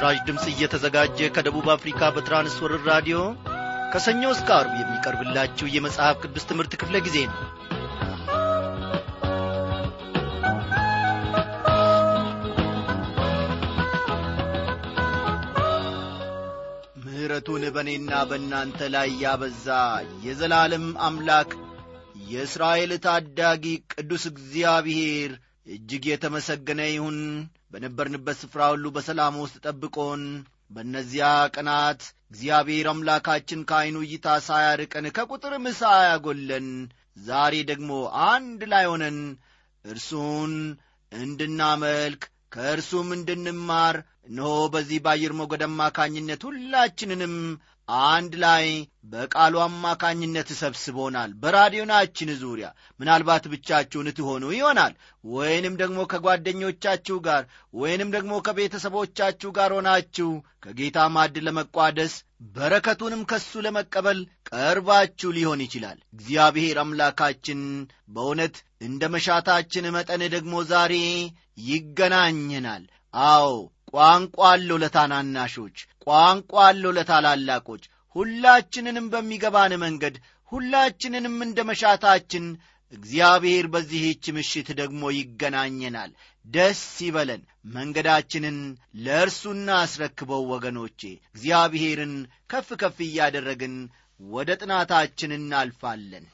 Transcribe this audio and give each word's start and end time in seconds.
ይህ 0.00 0.04
ምስራች 0.04 0.20
ድምፅ 0.28 0.44
እየተዘጋጀ 0.50 1.18
ከደቡብ 1.34 1.66
አፍሪካ 1.72 2.06
በትራንስወርር 2.14 2.80
ራዲዮ 2.90 3.16
ከሰኞ 3.92 4.22
እስከ 4.34 4.48
አርብ 4.56 4.72
የሚቀርብላችሁ 4.78 5.66
የመጽሐፍ 5.70 6.14
ቅዱስ 6.22 6.44
ትምህርት 6.50 6.74
ክፍለ 6.80 6.96
ጊዜ 7.06 7.16
ነው። 7.26 7.36
ምሕረቱን 17.02 17.66
በእኔና 17.76 18.24
በእናንተ 18.30 18.90
ላይ 18.96 19.12
ያበዛ 19.20 19.68
የዘላለም 20.26 20.88
አምላክ 21.08 21.52
የእስራኤል 22.30 22.94
ታዳጊ 23.04 23.66
ቅዱስ 23.92 24.26
እግዚአብሔር 24.32 25.32
እጅግ 25.68 26.06
የተመሰገነ 26.08 26.82
ይሁን 26.90 27.18
በነበርንበት 27.70 28.38
ስፍራ 28.40 28.62
ሁሉ 28.72 28.86
በሰላም 28.94 29.34
ውስጥ 29.42 29.56
ጠብቆን 29.66 30.22
በእነዚያ 30.70 31.26
ቀናት 31.54 32.00
እግዚአብሔር 32.32 32.86
አምላካችን 32.92 33.60
ከዐይኑ 33.70 33.96
እይታ 34.04 34.26
ሳያርቀን 34.46 35.06
ከቁጥርም 35.16 35.64
ሳያጐለን 35.80 36.68
ዛሬ 37.22 37.54
ደግሞ 37.70 37.92
አንድ 38.28 38.60
ላይ 38.72 38.84
ሆነን 38.90 39.18
እርሱን 39.84 40.52
እንድናመልክ 41.12 42.22
ከእርሱም 42.54 43.08
እንድንማር 43.16 43.96
እነሆ 44.28 44.52
በዚህ 44.74 44.98
በአየር 45.04 45.32
ሞገድ 45.38 45.62
አማካኝነት 45.66 46.42
ሁላችንንም 46.48 47.34
አንድ 48.08 48.32
ላይ 48.42 48.66
በቃሉ 49.12 49.54
አማካኝነት 49.62 50.48
ሰብስቦናል 50.58 51.30
በራዲዮናችን 51.42 52.30
ዙሪያ 52.42 52.66
ምናልባት 53.00 53.44
ብቻችሁን 53.52 54.08
ትሆኑ 54.18 54.44
ይሆናል። 54.54 54.92
ወይንም 55.24 55.74
ደግሞ 55.80 56.00
ከጓደኞቻችሁ 56.12 57.16
ጋር 57.26 57.42
ወይንም 57.74 58.10
ደግሞ 58.16 58.32
ከቤተሰቦቻችሁ 58.46 59.50
ጋር 59.58 59.72
ሆናችሁ 59.76 60.28
ከጌታ 60.64 61.08
ማድ 61.14 61.36
ለመቋደስ 61.46 62.14
በረከቱንም 62.54 63.22
ከሱ 63.30 63.52
ለመቀበል 63.64 64.20
ቀርባችሁ 64.50 65.30
ሊሆን 65.36 65.60
ይችላል። 65.66 65.98
እግዚአብሔር 66.14 66.78
አምላካችን 66.82 67.60
በእውነት 68.08 68.56
እንደ 68.82 69.02
መሻታችን 69.14 69.92
መጠን 69.96 70.24
ደግሞ 70.36 70.54
ዛሬ 70.70 70.94
ይገናኘናል። 71.70 72.84
አዎ 73.14 73.50
ቋንቋ 73.90 74.38
አለው 74.50 74.76
ለታናናሾች 74.82 75.78
ቋንቋ 76.06 76.52
አለው 76.66 76.92
ለታላላቆች 76.96 77.82
ሁላችንንም 78.16 79.06
በሚገባን 79.12 79.72
መንገድ 79.84 80.14
ሁላችንንም 80.52 81.36
እንደ 81.44 81.60
መሻታችን 81.68 82.44
እግዚአብሔር 82.92 83.66
በዚህች 83.72 84.24
ምሽት 84.36 84.68
ደግሞ 84.80 85.02
ይገናኘናል። 85.16 86.10
ደስ 86.46 86.82
ይበለን። 87.06 87.42
መንገዳችንን 87.74 88.58
ለእርሱ 89.04 89.42
እናስረክበው 89.54 90.42
ወገኖቼ 90.52 91.00
እግዚአብሔርን 91.30 92.14
ከፍ 92.50 92.68
ከፍ 92.82 92.98
እያደረግን 93.06 93.76
ወደ 94.20 94.50
ጥናታችን 94.60 95.36
እናልፋለን 95.38 96.24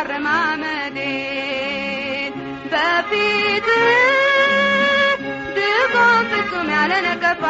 አረማመዴን 0.00 1.04
በፊት 2.72 3.68
ድጎም 5.56 6.24
ፍጹም 6.32 6.68
ያለ 6.74 6.92
ነቀፋ 7.06 7.44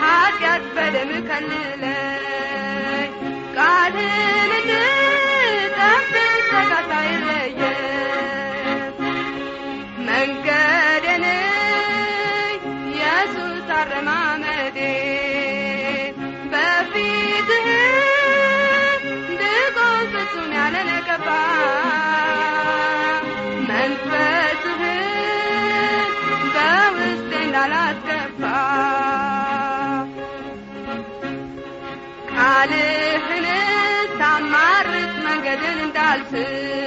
ኃጢአት 0.02 0.64
በደም 0.76 1.10
ከልለኝ 1.28 3.10
ቃልን 3.56 4.14
እንድጠብቅ 4.58 6.14
ተጋታ 6.50 6.92
የለየም 7.08 7.74
ቃልህን 32.60 33.44
ሳማርጥ 34.20 35.10
መንገድን 35.26 35.76
እንዳልስት 35.84 36.77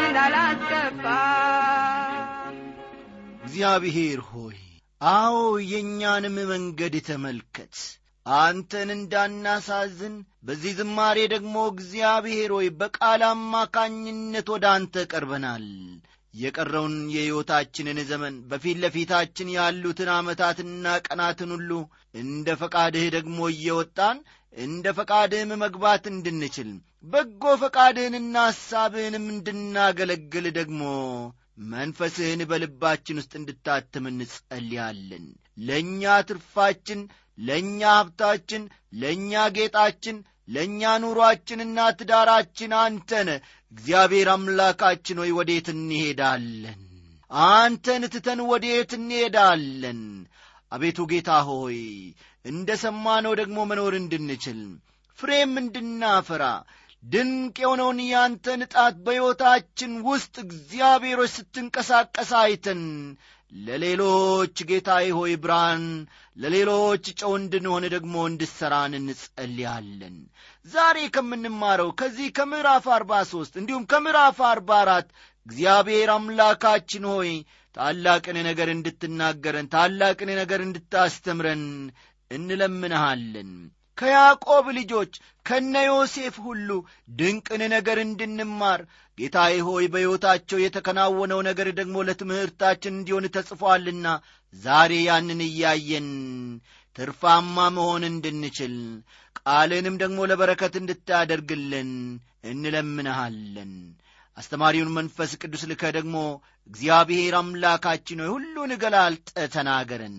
እንዳላስገባ። 0.00 1.06
እግዚአብሔር 3.40 4.20
ሆይ 4.28 4.58
አዎ 5.00 5.36
የእኛንም 5.70 6.36
መንገድ 6.50 6.94
ተመልከት። 7.06 7.74
አንተን 8.26 8.88
እንዳናሳዝን 8.94 10.14
በዚህ 10.42 10.72
ዝማሬ 10.78 11.18
ደግሞ 11.32 11.56
እግዚአብሔር 11.68 12.50
ሆይ 12.52 12.68
በቃል 12.80 13.22
አማካኝነት 13.28 14.48
ወደ 14.54 14.64
አንተ 14.72 15.04
ቀርበናል 15.12 15.66
የቀረውን 16.36 16.96
የሕይወታችንን 17.12 17.98
ዘመን 18.08 18.34
በፊት 18.50 18.76
ለፊታችን 18.82 19.48
ያሉትን 19.54 20.10
ዓመታትና 20.16 20.94
ቀናትን 21.06 21.50
ሁሉ 21.56 21.70
እንደ 22.14 22.56
ፈቃድህ 22.60 23.06
ደግሞ 23.16 23.38
እየወጣን 23.52 24.18
እንደ 24.56 24.92
ፈቃድህም 24.98 25.50
መግባት 25.62 26.04
እንድንችል 26.12 26.70
በጎ 27.04 27.44
ፈቃድህንና 27.62 28.36
ሐሳብህንም 28.46 29.26
እንድናገለግል 29.34 30.46
ደግሞ 30.58 30.82
መንፈስህን 31.72 32.40
በልባችን 32.50 33.18
ውስጥ 33.20 33.32
እንድታትም 33.40 34.06
እንጸልያለን። 34.10 35.26
ለእኛ 35.66 36.02
ትርፋችን 36.28 37.00
ለእኛ 37.38 37.80
ሀብታችን 37.96 38.62
ለእኛ 39.00 39.44
ጌጣችን 39.56 40.16
ለእኛ 40.48 40.90
ኑሮአችንና 41.02 41.78
ትዳራችን 41.98 42.72
አንተነ 42.80 43.30
እግዚአብሔር 43.72 44.28
አምላካችን 44.34 45.20
ሆይ 45.22 45.32
ወዴት 45.38 45.68
እንሄዳለን? 45.74 46.80
አንተን 47.50 48.02
ትተን 48.14 48.40
ወዴት 48.50 48.92
እንሄዳለን? 48.98 50.00
አቤቱ 50.72 50.98
ጌታ 51.10 51.30
ሆይ 51.48 51.78
እንደ 52.44 52.70
ሰማነው 52.82 53.32
ደግሞ 53.40 53.58
መኖር 53.70 53.94
እንድንችል 54.00 54.60
ፍሬም 55.18 55.52
እንድናፈራ 55.60 56.44
ድንቅ 57.02 57.56
የሆነውን 57.62 57.98
ያንተን 58.06 58.60
ጣት 58.72 58.94
በሕይወታችን 59.04 59.92
ውስጥ 60.08 60.34
እግዚአብሔሮች 60.44 61.30
ስትንቀሳቀስ 61.36 62.30
አይተን 62.40 62.82
ለሌሎች 63.52 64.56
ጌታዬ 64.68 65.06
ሆይ 65.16 65.32
ብርሃን 65.42 65.84
ለሌሎች 66.36 67.04
ጨው 67.20 67.32
እንድንሆን 67.38 67.84
ደግሞ 67.94 68.14
እንድሠራን 68.30 68.94
እንጸልያለን። 68.98 70.16
ዛሬ 70.66 70.98
ከምንማረው 71.14 71.90
ከዚህ 72.00 72.28
ከምዕራፍ 72.38 72.86
አርባ 72.96 73.22
ሦስት 73.32 73.54
እንዲሁም 73.60 73.86
ከምዕራፍ 73.92 74.40
አርባ 74.50 74.70
አራት 74.82 75.08
እግዚአብሔር 75.46 76.10
አምላካችን 76.14 77.06
ሆይ 77.12 77.30
ታላቅን 77.76 78.38
ነገር 78.48 78.68
እንድትናገረን 78.74 79.70
ታላቅን 79.74 80.30
ነገር 80.40 80.60
እንድታስተምረን 80.66 81.64
እንለምንሃለን። 82.30 83.50
ከያዕቆብ 83.98 84.66
ልጆች 84.78 85.12
ከነ 85.46 85.74
ዮሴፍ 85.86 86.34
ሁሉ 86.46 86.68
ድንቅን 87.18 87.62
ነገር 87.74 87.98
እንድንማር 88.02 88.80
ጌታዬ 89.18 89.54
ሆይ 89.66 89.84
በሕይወታቸው 89.92 90.58
የተከናወነው 90.60 91.40
ነገር 91.46 91.68
ደግሞ 91.78 91.96
ለትምህርታችን 92.08 92.96
እንዲሆን 92.96 93.26
ተጽፏልና 93.36 94.06
ዛሬ 94.54 94.92
ያንን 95.06 95.40
እያየን 95.46 96.08
ትርፋማ 96.96 97.56
መሆን 97.76 98.02
እንድንችል 98.10 98.74
ቃልንም 99.40 99.96
ደግሞ 100.02 100.18
ለበረከት 100.30 100.74
እንድታደርግልን 100.80 101.90
እንለምንሃለን። 102.50 103.72
አስተማሪውን 104.36 104.94
መንፈስ 104.96 105.30
ቅዱስ 105.42 105.62
ልከ 105.70 105.82
ደግሞ 105.96 106.16
እግዚአብሔር 106.70 107.34
አምላካችን 107.40 108.20
ሆይ 108.22 108.30
ሁሉን 108.34 108.72
ገላልጠ 108.82 109.30
ተናገረን። 109.54 110.18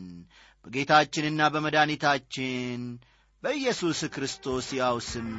በጌታችንና 0.65 1.41
በመድኃኒታችን 1.53 2.81
በኢየሱስ 3.43 3.99
ክርስቶስ 4.15 4.67
ያው 4.79 4.97
ስም 5.09 5.29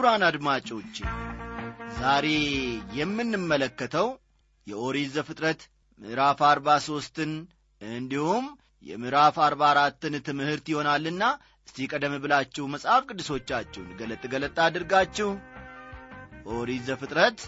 ክቡራን 0.00 0.22
አድማጮቼ 0.26 0.94
ዛሬ 1.96 2.26
የምንመለከተው 2.98 4.06
የኦሪት 4.66 5.10
ዘፍጥረት 5.16 5.60
ምዕራፍ 6.00 6.38
አርባ 6.50 6.76
ሦስትን 6.86 7.32
እንዲሁም 7.80 8.46
የምዕራፍ 8.86 9.36
አርባ 9.46 9.62
አራትን 9.72 10.14
ትምህርት 10.28 10.70
ይሆናልና 10.72 11.22
እስቲ 11.68 11.88
ቀደም 11.90 12.14
ብላችሁ 12.24 12.64
መጽሐፍ 12.74 13.04
ቅዱሶቻችሁን 13.08 13.90
ገለጥ 14.00 14.22
ገለጥ 14.34 14.56
አድርጋችሁ 14.66 15.28
ኦሪት 16.54 16.86
ዘፍጥረት 16.88 17.40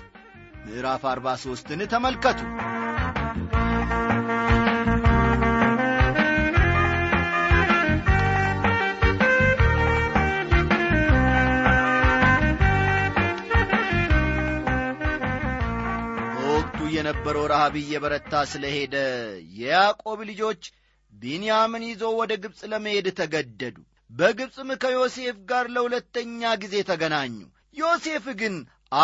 ምዕራፍ 0.67 1.05
አርባ 1.13 1.37
ሦስትን 1.45 1.83
ተመልከቱ 1.95 2.43
የነበረው 17.33 17.51
ረሃብ 17.53 17.75
እየበረታ 17.81 18.33
ስለ 18.51 18.65
ሄደ 18.75 18.95
የያዕቆብ 19.59 20.19
ልጆች 20.31 20.63
ቢንያምን 21.13 21.83
ይዞ 21.89 22.03
ወደ 22.19 22.33
ግብፅ 22.43 22.61
ለመሄድ 22.73 23.07
ተገደዱ። 23.21 23.77
በግብፅም 24.11 24.71
ከዮሴፍ 24.83 25.37
ጋር 25.51 25.65
ለሁለተኛ 25.75 26.43
ጊዜ 26.63 26.75
ተገናኙ። 26.91 27.35
ዮሴፍ 27.77 28.27
ግን 28.41 28.55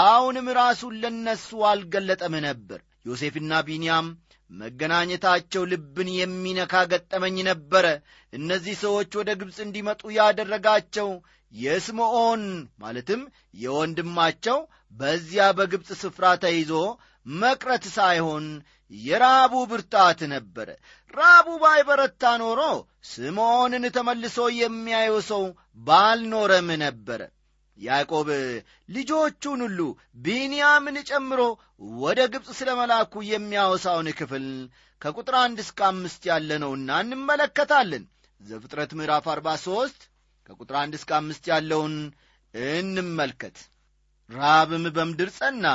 አሁንም 0.00 0.46
ራሱን 0.60 0.94
ለነሱ 1.02 1.48
አልገለጠም 1.70 2.34
ነበር። 2.46 2.80
ዮሴፍና 3.08 3.52
ቢንያም 3.68 4.08
መገናኘታቸው 4.50 5.64
ልብን 5.72 6.08
የሚነካ 6.14 6.84
ገጠመኝ 6.92 7.36
ነበረ። 7.50 7.86
እነዚህ 8.32 8.76
ሰዎች 8.84 9.10
ወደ 9.20 9.30
ግብፅ 9.40 9.58
እንዲመጡ 9.66 10.02
ያደረጋቸው 10.18 11.10
የስምዖን 11.52 12.44
ማለትም 12.82 13.20
የወንድማቸው 13.62 14.58
በዚያ 14.94 15.44
በግብፅ 15.58 15.88
ስፍራ 16.02 16.24
ተይዞ 16.44 16.72
መቅረት 17.26 17.84
ሳይሆን 17.96 18.44
የራቡ 19.00 19.54
ብርታት 19.70 20.20
ነበረ 20.32 20.68
ራቡ 21.14 21.48
ባይበረታ 21.62 22.22
ኖሮ 22.42 22.60
ስምዖንን 23.10 23.84
ተመልሶ 23.96 24.38
የሚያየው 24.58 25.18
ሰው 25.30 25.42
ባልኖረም 25.88 26.68
ነበረ 26.84 27.20
ያዕቆብ 27.78 28.28
ልጆቹን 28.88 29.60
ሁሉ 29.66 29.80
ቢንያምን 30.24 30.96
ጨምሮ 31.10 31.40
ወደ 32.00 32.20
ግብፅ 32.32 32.48
ስለ 32.60 32.70
መላኩ 32.80 33.22
የሚያወሳውን 33.28 34.08
ክፍል 34.20 34.46
ከቁጥር 35.02 35.34
አንድ 35.42 35.58
እስከ 35.64 35.80
አምስት 35.90 36.22
ያለነውና 36.30 36.90
እንመለከታለን። 37.04 38.04
ዘፍጥረት 38.40 38.90
ምዕራፍ 38.98 39.26
አርባ 39.32 39.48
ሦስት 39.66 40.00
ከቁጥር 40.46 40.76
አንድ 40.82 40.94
እስከ 40.98 41.10
አምስት 41.20 41.44
ያለውን 41.52 41.94
እንመልከት። 42.54 43.56
ራብም 44.30 44.84
በምድር 44.96 45.30
ጸና 45.38 45.66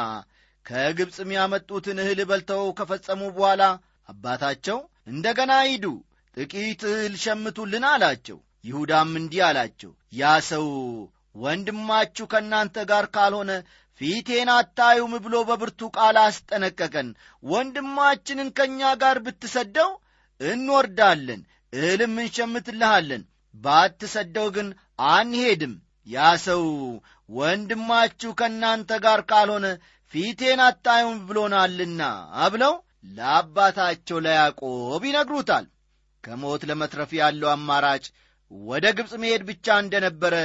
ከግብፅም 0.65 1.29
ያመጡትን 1.35 1.97
እህል 2.03 2.19
በልተው 2.29 2.63
ከፈጸሙ 2.77 3.21
በኋላ 3.35 3.63
አባታቸው 4.09 4.77
እንደ 5.07 5.25
ገና 5.37 5.53
ሂዱ 5.67 5.85
ጥቂት 6.37 6.81
እህል 6.91 7.15
ሸምቱልን 7.23 7.85
አላቸው። 7.89 8.37
ይሁዳም 8.63 9.11
እንዲህ 9.19 9.41
አላቸው 9.47 9.91
ያ 10.13 10.29
ሰው 10.49 10.67
ወንድማችሁ 11.35 12.25
ከእናንተ 12.31 12.75
ጋር 12.91 13.05
ካልሆነ 13.15 13.51
ፊቴን 14.01 14.49
አታዩም 14.53 15.13
ብሎ 15.25 15.35
በብርቱ 15.49 15.89
ቃል 15.97 16.17
አስጠነቀቀን። 16.21 17.09
ወንድማችንን 17.43 18.49
ከእኛ 18.57 18.91
ጋር 19.03 19.17
ብትሰደው 19.25 19.89
እንወርዳለን 20.41 21.41
እህልም 21.73 22.15
እንሸምትልሃለን 22.17 23.23
ባትሰደው 23.55 24.47
ግን 24.55 24.67
አንሄድም። 25.13 25.73
ያ 26.07 26.17
ሰው 26.45 26.63
ወንድማችሁ 27.29 28.31
ከእናንተ 28.39 28.91
ጋር 29.05 29.19
ካልሆነ 29.29 29.67
ፊቴን 30.13 30.59
አታዩም 30.65 31.15
ብሎናልና 31.27 32.01
ብለው 32.53 32.73
ለአባታቸው 33.15 34.17
ለያዕቆብ 34.25 35.03
ይነግሩታል። 35.07 35.65
ከሞት 36.23 36.61
ለመትረፍ 36.69 37.11
ያለው 37.19 37.49
አማራጭ 37.53 38.03
ወደ 38.51 38.85
ግብፅ 38.97 39.13
መሄድ 39.23 39.41
ብቻ 39.49 39.75
እንደነበረ 39.83 40.35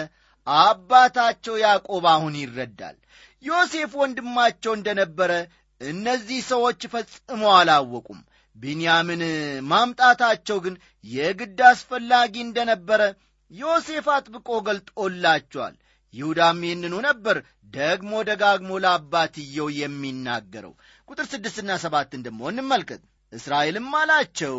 አባታቸው 0.47 1.55
ያዕቆብ 1.63 2.05
አሁን 2.13 2.35
ይረዳል። 2.41 2.97
ዮሴፍ 3.45 3.93
ወንድማቸው 4.01 4.73
እንደነበረ 4.77 5.33
እነዚህ 5.81 6.41
ሰዎች 6.51 6.81
ፈጽሞ 6.93 7.43
አላወቁም። 7.57 8.21
ቢንያምን 8.57 9.23
ማምጣታቸው 9.71 10.59
ግን 10.65 10.75
የግድ 11.09 11.61
አስፈላጊ 11.71 12.35
እንደነበረ 12.47 13.03
ዮሴፍ 13.51 14.07
አጥብቆ 14.15 14.49
ገልጦላቸዋል 14.67 15.75
ይሁዳም 16.15 16.61
ይህንኑ 16.67 16.95
ነበር 17.07 17.37
ደግሞ 17.75 18.13
ደጋግሞ 18.29 18.71
ለአባትየው 18.85 19.69
የሚናገረው። 19.79 20.73
ቁጥር 21.09 21.27
ስድስትና 21.33 21.71
ሰባትን 21.83 22.25
ደሞ 22.27 22.41
እንመልከት። 22.53 23.03
እስራኤልም 23.33 23.89
አላቸው 24.01 24.57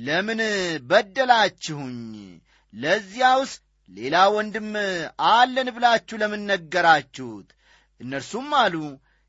ለምን 0.00 0.40
በደላችሁኝ? 0.90 1.98
ለዚያውስ 2.74 3.52
ሌላ 3.88 4.16
ወንድም 4.34 4.70
አለን 5.30 5.68
ብላችሁ 5.76 6.16
ለምን 6.22 6.42
ነገራችሁት? 6.52 7.48
እነርሱም 8.00 8.48
አሉ 8.62 8.74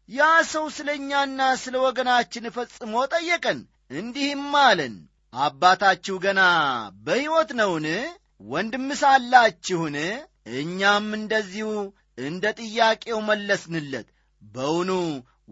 ያ 0.09 0.21
ሰው 0.51 0.65
ስለ 0.75 0.89
እኛና 0.99 1.41
ስለ 1.63 1.75
ወገናችን 1.85 2.45
ፈጽሞ 2.55 2.93
ጠየቀን 3.13 3.59
እንዲህም 3.91 4.45
አለን 4.61 4.95
አባታችሁ 5.33 6.15
ገና 6.25 6.41
በሕይወት 7.05 7.49
ነውን? 7.59 7.87
ወንድም 8.45 8.87
ሳላችሁን 9.01 9.95
እኛም 10.55 11.07
እንደዚሁ 11.17 11.69
እንደ 12.19 12.43
ጥያቄው 12.59 13.19
መለስንለት። 13.29 14.07
በውኑ 14.41 14.91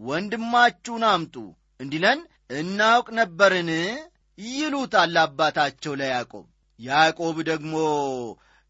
ወንድማችሁን 0.00 1.04
አምጡ 1.10 1.34
እንዲለን 1.80 2.20
እናውቅ 2.58 3.08
ነበርን? 3.18 3.70
ይሉታል 4.38 5.14
አባታቸው 5.22 5.92
ለያዕቆብ። 6.00 6.44
ያዕቆብ 6.80 7.36
ደግሞ 7.50 7.74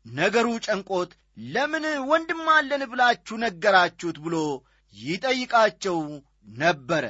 ነገሩ 0.06 0.48
ጨንቆት 0.66 1.10
ለምን 1.46 1.84
ወንድም 2.10 2.42
አለን 2.54 2.82
ብላችሁ 2.92 3.36
ነገራችሁት 3.44 4.18
ብሎ 4.24 4.36
ይጠይቃቸው 4.94 5.98
ነበረ። 6.60 7.04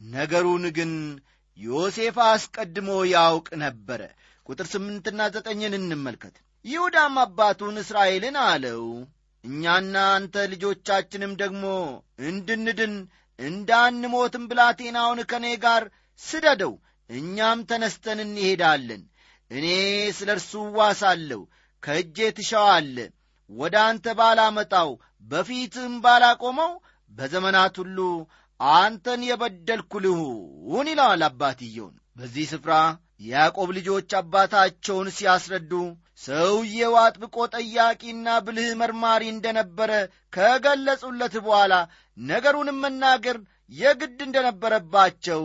ነገሩን 0.00 0.64
ግን 0.76 0.92
ዮሴፍ 1.58 2.16
አስቀድሞ 2.26 2.88
ያውቅ 3.14 3.48
ነበረ። 3.64 4.02
ቁጥር 4.46 4.66
ስምንትና 4.72 5.20
ዘጠኝን 5.34 5.74
እንመልከት 5.78 6.36
ይሁዳም 6.64 7.16
አባቱን 7.22 7.76
እስራኤልን 7.82 8.36
አለው። 8.42 8.82
እኛና 9.44 9.94
አንተ 10.14 10.44
ልጆቻችንም 10.52 11.32
ደግሞ 11.40 11.64
እንድንድን 12.28 12.94
እንዳንሞትም 13.38 14.44
ብላቴናውን 14.50 15.20
ከእኔ 15.30 15.46
ጋር 15.64 15.82
ስደደው 16.20 16.74
እኛም 17.10 17.60
ተነስተን 17.70 18.18
እንሄዳለን። 18.26 19.02
እኔ 19.50 19.66
ስለ 20.18 20.30
እርሱ 20.36 20.52
ዋሳለሁ 20.76 21.40
ከእጄ 21.82 22.28
ትሻዋለ። 22.36 22.96
ወደ 23.50 23.74
አንተ 23.88 24.14
ባላመጣው 24.18 24.90
በፊትም 25.28 25.94
ባላቆመው 26.04 26.70
በዘመናት 27.12 27.74
ሁሉ 27.82 27.98
አንተን 28.60 29.20
የበደልኩ 29.28 29.92
ልሁን 30.04 30.86
ይለዋል 30.92 31.22
አባትየውን። 31.28 31.96
በዚህ 32.16 32.46
ስፍራ 32.52 32.72
የያዕቆብ 33.24 33.68
ልጆች 33.78 34.10
አባታቸውን 34.20 35.08
ሲያስረዱ 35.16 35.72
ሰውዬው 36.22 36.94
አጥብቆ 37.02 37.36
ጠያቂና 37.54 38.26
ብልህ 38.46 38.68
መርማሪ 38.80 39.22
እንደነበረ 39.32 39.92
ከገለጹለት 40.32 41.34
በኋላ 41.44 41.74
ነገሩንም 42.16 42.78
መናገር 42.84 43.36
የግድ 43.72 44.18
እንደነበረባቸው 44.26 45.42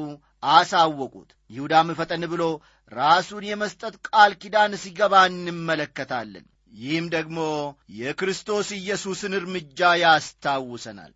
አሳወቁት። 0.51 1.29
ይሁዳም 1.50 1.89
ፈጠን 2.00 2.24
ብሎ 2.31 2.43
ራሱን 2.91 3.43
የመስጠት 3.48 3.96
ቃል 4.07 4.31
ኪዳን 4.41 4.74
ሲገባ 4.84 5.13
እንመለከታለን። 5.29 6.46
ይህም 6.79 7.05
ደግሞ 7.15 7.39
የክርስቶስ 8.00 8.67
ኢየሱስን 8.77 9.34
እርምጃ 9.39 9.89
ያስታውሰናል። 10.03 11.13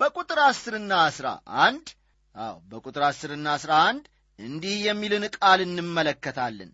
በቁጥር 0.00 0.38
ዐሥርና 0.46 0.92
ዐሥራ 1.04 1.28
አንድ 1.64 1.86
አዎ 2.34 2.56
በቁጥር 2.70 3.02
ዐሥርና 3.06 3.46
ዐሥራ 3.54 3.72
አንድ 3.88 4.04
እንዲህ 4.38 4.76
የሚልን 4.86 5.24
ቃል 5.36 5.60
እንመለከታለን። 5.66 6.70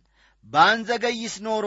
ባንዘገይስ 0.47 1.37
ኖሮ 1.47 1.67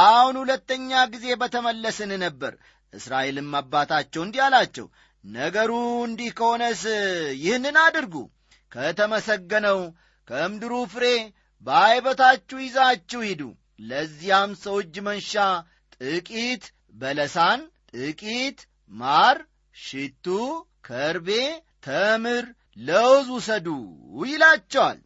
አሁን 0.00 0.36
ሁለተኛ 0.40 0.90
ጊዜ 1.12 1.26
በተመለስን 1.40 2.10
ነበር። 2.24 2.52
እስራኤልም 2.92 3.50
አባታቸው 3.58 4.22
እንዲህ 4.24 4.42
አላቸው፣ 4.46 4.86
ነገሩ 5.24 5.72
እንዲህ 6.06 6.30
ከሆነስ 6.38 6.82
ይህንን 7.40 7.76
አድርጉ፣ 7.84 8.14
ከተመሰገነው 8.72 9.80
ከምድሩ 10.28 10.72
ፍሬ 10.92 11.06
በዓይበታችሁ 11.66 12.58
ይዛችሁ 12.64 13.20
ሂዱ። 13.28 13.42
ለዚያም 13.82 14.50
ሰው 14.62 14.76
እጅ 14.82 14.96
መንሻ 15.06 15.32
ጥቂት 15.96 16.64
በለሳን፣ 16.94 17.60
ጥቂት 17.94 18.58
ማር፣ 18.92 19.38
ሽቱ፣ 19.76 20.26
ከርቤ፣ 20.86 21.28
ተምር፣ 21.86 22.44
ለውዝ 22.80 23.28
ውሰዱ 23.36 23.66
ይላቸዋል። 24.24 24.98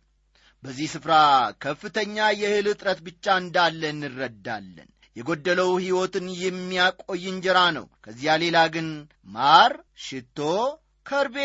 በዚህ 0.64 0.88
ስፍራ 0.92 1.14
ከፍተኛ 1.62 2.16
የእህል 2.35 2.66
እጥረት 2.71 3.00
ብቻ 3.06 3.35
እንዳለ 3.40 3.83
እንረዳለን። 3.90 4.88
የጎደለው 5.16 5.71
ሕይወትን 5.78 6.26
የሚያቆይ 6.42 7.25
እንጀራ 7.33 7.59
ነው። 7.76 7.85
ከዚያ 8.04 8.33
ሌላ 8.42 8.59
ግን 8.75 8.88
ማር፣ 9.28 9.73
ሽቶ፣ 10.04 10.38
ከርቤ፣ 11.06 11.37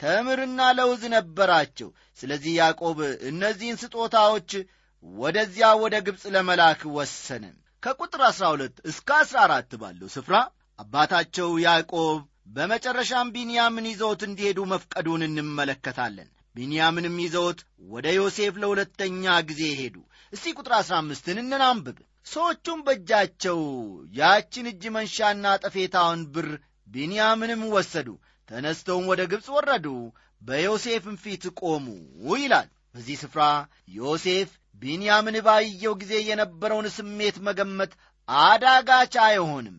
ተምርና 0.00 0.60
ለውዝ 0.78 1.02
ነበራቸው። 1.14 1.88
ስለዚህ 2.18 2.52
ያዕቆብ 2.58 2.98
እነዚህን 3.30 3.80
ስጦታዎች 3.82 4.50
ወደዚያ 5.04 5.68
ወደ 5.82 5.94
ግብፅ 6.06 6.24
ለመላክ 6.34 6.80
ወሰነ። 6.96 7.44
ከቁጥር 7.82 8.22
12 8.28 8.76
እስከ 8.90 9.08
14 9.22 9.76
ባለው 9.82 10.08
ስፍራ 10.14 10.36
አባታቸው 10.78 11.50
ያዕቆብ 11.66 12.18
በመጨረሻም 12.56 13.32
ቢንያምን 13.34 13.90
ይዘውት 13.90 14.22
እንዲሄዱ 14.26 14.58
መፍቀዱን 14.72 15.22
እንመለከታለን። 15.28 16.28
ቢንያምንም 16.56 17.16
ይዘውት 17.22 17.60
ወደ 17.92 18.06
ዮሴፍ 18.16 18.54
ለሁለተኛ 18.62 19.24
ጊዜ 19.48 19.62
ሄዱ። 19.80 19.96
እስቲ 20.32 20.54
ቁጥር 20.58 20.72
15ን 20.80 21.38
እንናንብብ። 21.42 21.98
ሰዎቹም 22.26 22.78
በእጃቸው 22.86 23.60
ያችን 24.14 24.70
እጅ 24.70 24.84
መንሻና 24.96 25.44
ጠፌታውን 25.64 26.22
ብር 26.34 26.48
ቢንያምንም 26.88 27.62
ወሰዱ። 27.74 28.08
ተነስተውም 28.48 29.08
ወደ 29.10 29.22
ግብፅ 29.30 29.48
ወረዱ፣ 29.56 29.86
በዮሴፍም 30.42 31.16
ፊት 31.22 31.44
ቆሙ 31.60 31.86
ይላል። 32.36 32.68
በዚህ 32.94 33.16
ስፍራ 33.22 33.42
ዮሴፍ 33.96 34.50
ቢንያምን 34.82 35.36
ባየው 35.46 35.94
ጊዜ 36.00 36.12
የነበረውን 36.28 36.86
ስሜት 36.96 37.36
መገመት 37.46 37.92
አዳጋች 38.28 39.14
አይሆንም። 39.26 39.76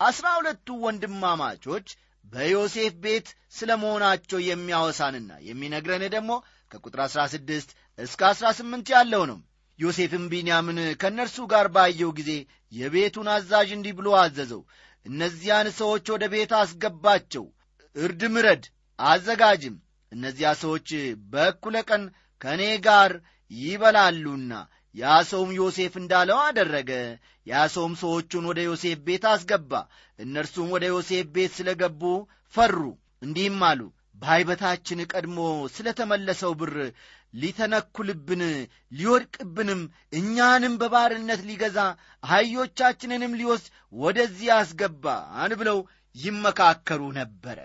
አስራ 0.00 0.26
ሁለቱ 0.38 0.66
ወንድማማቾች 0.84 1.88
በዮሴፍ 2.24 2.94
ቤት 3.04 3.26
ስለ 3.52 3.70
መሆናቸው 3.82 4.38
የሚያወሳንና 4.46 5.30
የሚነግረን 5.48 6.04
ደግሞ 6.14 6.32
ከቁጥር 6.70 7.00
16 7.06 7.72
እስከ 7.98 8.20
18 8.32 8.92
ያለው 8.94 9.24
ነው። 9.30 9.38
ዮሴፍም 9.78 10.24
ቢንያምን 10.32 10.78
ከእነርሱ 11.00 11.36
ጋር 11.52 11.66
ባየው 11.74 12.10
ጊዜ 12.18 12.30
የቤቱን 12.72 13.28
አዛዥ 13.34 13.68
እንዲህ 13.76 13.94
ብሎ 13.98 14.08
አዘዘው፣ 14.20 14.62
እነዚያን 15.06 15.68
ሰዎች 15.78 16.04
ወደ 16.14 16.24
ቤት 16.34 16.52
አስገባቸው፣ 16.58 17.44
እርድ 17.96 18.22
ምረድ፣ 18.34 18.64
አዘጋጅም። 18.98 19.76
እነዚያ 20.12 20.48
ሰዎች 20.62 20.88
በእኩለ 21.32 21.76
ቀን 21.90 22.02
ከእኔ 22.40 22.62
ጋር 22.86 23.12
ይበላሉና። 23.50 24.52
ያ 24.94 25.12
ሰውም 25.28 25.50
ዮሴፍ 25.58 25.94
እንዳለው 26.00 26.38
አደረገ። 26.42 26.90
ያ 27.46 27.62
ሰውም 27.74 27.94
ሰዎቹን 28.00 28.44
ወደ 28.50 28.60
ዮሴፍ 28.66 28.98
ቤት 29.06 29.24
አስገባ። 29.30 29.72
እነርሱም 30.18 30.68
ወደ 30.74 30.84
ዮሴፍ 30.92 31.26
ቤት 31.36 31.52
ስለ 31.58 31.68
ገቡ 31.80 32.02
ፈሩ፣ 32.54 32.76
እንዲህም 33.22 33.60
አሉ 33.68 33.80
በዓይበታችን 34.22 35.00
ቀድሞ 35.12 35.38
ስለ 35.74 35.88
ተመለሰው 35.98 36.52
ብር 36.60 36.74
ሊተነኩልብን 37.34 38.42
ሊወድቅብንም 38.92 39.80
እኛንም 40.12 40.74
በባርነት 40.80 41.40
ሊገዛ 41.48 41.78
አህዮቻችንንም 42.22 43.36
ሊወስድ 43.40 43.68
ወደዚህ 43.98 44.50
አስገባን 44.58 45.52
ብለው 45.60 45.78
ይመካከሩ 46.14 47.02
ነበረ። 47.18 47.58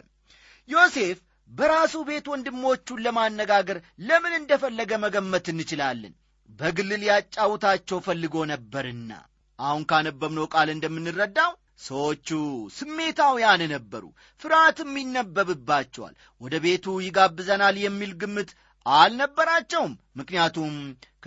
ዮሴፍ 0.69 1.17
በራሱ 1.49 1.95
ቤት 2.07 2.25
ወንድሞቹን 2.31 3.03
ለማነጋገር 3.05 3.77
ለምን 4.07 4.33
እንደፈለገ 4.39 4.91
መገመት 5.03 5.45
እንችላለን። 5.53 6.15
በግል 6.49 6.89
ሊያጫውታቸው 7.01 7.99
ፈልጎ 8.05 8.35
ነበርና። 8.51 9.11
አሁን 9.59 9.83
ካነበብነው 9.89 10.45
ቃል 10.53 10.69
እንደምንረዳው 10.73 11.51
ሰዎቹ 11.79 12.29
ስሜታውያን 12.77 13.61
ነበሩ፣ 13.73 14.03
ፍርሃትም 14.41 14.93
ይነበብባቸዋል። 15.01 16.13
ወደ 16.41 16.55
ቤቱ 16.63 16.85
ይጋብዘናል 17.05 17.75
የሚል 17.81 18.11
ግምት 18.21 18.49
አልነበራቸውም። 18.85 19.93
ምክንያቱም 20.19 20.73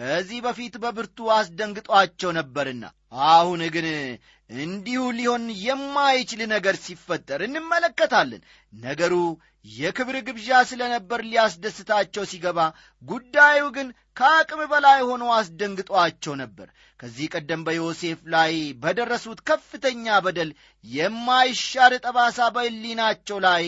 ከዚህ 0.01 0.39
በፊት 0.45 0.75
በብርቱ 0.83 1.19
አስደንግጧቸው 1.35 2.31
ነበርና። 2.37 2.85
አሁን 3.31 3.63
ግን 3.75 3.87
እንዲሁ 4.51 5.01
ሊሆን 5.17 5.43
የማይችል 5.65 6.41
ነገር 6.53 6.77
ሲፈጠር 6.85 7.41
እንመለከታለን። 7.47 8.43
ነገሩ 8.73 9.15
የክብር 9.75 10.17
ግብዣ 10.29 10.61
ስለ 10.71 10.83
ነበር 10.93 11.21
ሊያስደስታቸው 11.27 12.25
ሲገባ፣ 12.31 12.59
ጉዳዩ 13.03 13.63
ግን 13.77 13.89
ከአቅም 14.17 14.63
በላይ 14.73 15.01
ሆኖ 15.09 15.25
አስደንግጧቸው 15.37 16.35
ነበር። 16.43 16.69
ከዚህ 17.01 17.27
ቀደም 17.35 17.65
በዮሴፍ 17.67 18.23
ላይ 18.35 18.55
በደረሱት 18.83 19.43
ከፍተኛ 19.51 20.17
በደል 20.27 20.53
የማይሻር 20.85 21.95
ጠባሳ 22.05 22.49
በሕሊናቸው 22.57 23.41
ላይ 23.47 23.67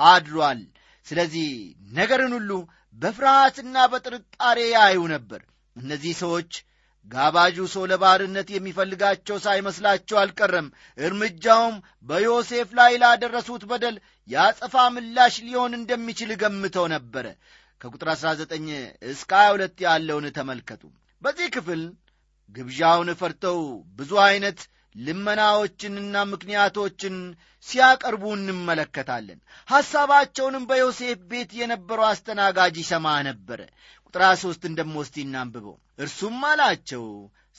አድሯል። 0.00 0.62
ስለዚህ 1.06 1.48
ነገርን 1.92 2.34
ሁሉ 2.38 2.52
በፍርሃትና 2.96 3.76
በጥርጣሬ 3.92 4.58
ያዩ 4.72 5.00
ነበር። 5.14 5.42
እነዚህ 5.76 6.14
ሰዎች 6.20 6.50
ጋባዡ 7.06 7.56
ሰው 7.72 7.82
ለባርነት 7.90 8.48
የሚፈልጋቸው 8.52 9.36
ሳይመስላቸው 9.44 10.16
አልቀረም። 10.20 10.68
እርምጃውም 10.98 11.74
በዮሴፍ 12.08 12.68
ላይ 12.78 12.92
ላደረሱት 13.02 13.64
በደል 13.70 13.96
ያጸፋ 14.28 14.84
ምላሽ 14.94 15.34
ሊሆን 15.46 15.72
እንደሚችል 15.78 16.30
ገምተው 16.42 16.86
ነበረ። 16.94 17.26
ከቁጥር 17.80 18.08
19 18.12 18.70
እስከ 19.12 19.32
22 19.42 19.84
ያለውን 19.86 20.26
ተመልከቱ። 20.38 20.82
በዚህ 21.22 21.48
ክፍል 21.56 21.82
ግብዣውን 22.50 23.10
ፈርተው 23.20 23.60
ብዙ 23.98 24.10
ዐይነት 24.24 24.58
ልመናዎችንና 24.94 26.16
ምክንያቶችን 26.32 27.14
ሲያቀርቡ 27.66 28.24
እንመለከታለን። 28.36 29.38
ሐሳባቸውንም 29.68 30.64
በዮሴፍ 30.70 31.20
ቤት 31.30 31.50
የነበረው 31.60 32.06
አስተናጋጅ 32.10 32.74
ይሰማ 32.82 33.06
ነበረ። 33.28 33.60
ቁጥር 34.14 34.24
ሦስት 34.40 34.62
እንደሞ 34.68 34.94
እስቲ 35.04 35.16
እናንብበው። 35.22 35.72
እርሱም 35.98 36.36
አላቸው፣ 36.48 37.04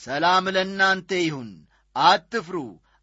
ሰላም 0.00 0.44
ለእናንተ 0.54 1.10
ይሁን፣ 1.20 1.50
አትፍሩ። 1.96 2.56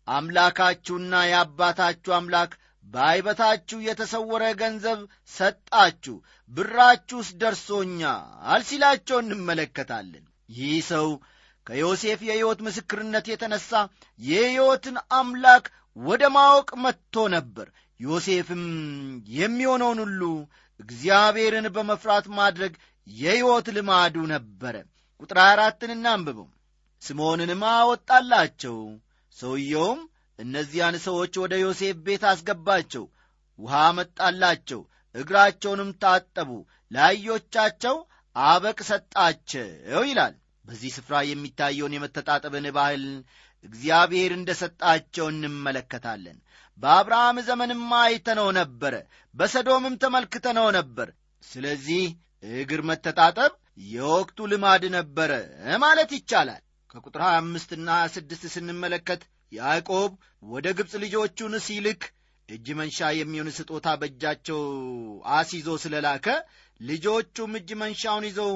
አምላካችሁና 0.07 1.13
የአባታችሁ 1.25 2.11
አምላክ 2.17 2.51
በዓይበታችሁ 2.85 3.77
የተሰወረ 3.85 4.43
ገንዘብ 4.61 4.99
ሰጣችሁ፣ 5.33 6.15
ብራችሁስ 6.51 7.29
ደርሶኛል 7.41 8.63
ሲላቸው 8.69 9.19
እንመለከታለን። 9.23 10.25
ይህ 10.55 10.73
ሰው 10.89 11.07
ከዮሴፍ 11.67 12.21
የሕይወት 12.27 12.61
ምስክርነት 12.67 13.27
የተነሣ 13.31 13.69
የሕይወትን 14.19 14.97
አምላክ 15.19 15.67
ወደ 15.97 16.23
ማወቅ 16.37 16.69
መጥቶ 16.85 17.27
ነበር። 17.35 17.69
ዮሴፍም 17.99 18.65
የሚሆነውን 19.35 20.01
ሁሉ 20.05 20.21
እግዚአብሔርን 20.79 21.67
በመፍራት 21.75 22.25
ማድረግ 22.37 22.73
የሕይወት 23.07 23.67
ልማዱ 23.75 24.15
ነበረ። 24.31 24.75
ቁጥር 25.21 25.37
አራትን 25.43 25.91
እናንብበው። 25.95 26.47
ስምዖንንም 27.01 27.61
አወጣላቸው። 27.71 28.77
ሰውየውም 29.37 30.01
እነዚያን 30.39 30.95
ሰዎች 31.05 31.33
ወደ 31.43 31.53
ዮሴፍ 31.63 31.97
ቤት 32.05 32.23
አስገባቸው፣ 32.31 33.03
ውሃ 33.59 33.81
መጣላቸው፣ 33.97 34.81
እግራቸውንም 35.15 35.89
ታጠቡ፣ 36.03 36.49
ለአህዮቻቸው 36.91 37.95
አበቅ 38.35 38.79
ሰጣቸው 38.89 39.67
ይላል። 40.03 40.33
በዚህ 40.65 40.91
ስፍራ 40.97 41.15
የሚታየውን 41.25 41.95
የመተጣጠብን 41.95 42.67
ባህል 42.77 43.03
እግዚአብሔር 43.65 44.31
እንደ 44.35 44.51
ሰጣቸው 44.61 45.25
እንመለከታለን። 45.31 46.37
በአብርሃም 46.79 47.37
ዘመንም 47.47 47.83
አይተነው 47.99 48.47
ነበረ፣ 48.59 48.93
በሰዶምም 49.35 49.95
ተመልክተነው 50.03 50.67
ነበር። 50.77 51.09
ስለዚህ 51.43 52.03
እግር 52.43 52.81
መተጣጠብ 52.89 53.51
የወቅቱ 53.91 54.47
ልማድ 54.51 54.83
ነበረ 54.95 55.31
ማለት 55.83 56.11
ይቻላል። 56.17 56.61
ከቁጥር 56.89 57.21
25ና 57.27 57.89
26 58.01 58.51
ስንመለከት 58.55 59.21
ያዕቆብ 59.51 60.11
ወደ 60.45 60.67
ግብፅ 60.77 60.93
ልጆቹን 61.03 61.53
ሲልክ 61.65 62.01
እጅ 62.49 62.67
መንሻ 62.79 63.09
የሚሆን 63.17 63.49
ስጦታ 63.57 63.87
በእጃቸው 63.99 64.61
አስይዞ 65.35 65.69
ስለላከ 65.83 66.27
ልጆቹም 66.81 67.51
እጅ 67.59 67.69
መንሻውን 67.81 68.25
ይዘው 68.29 68.53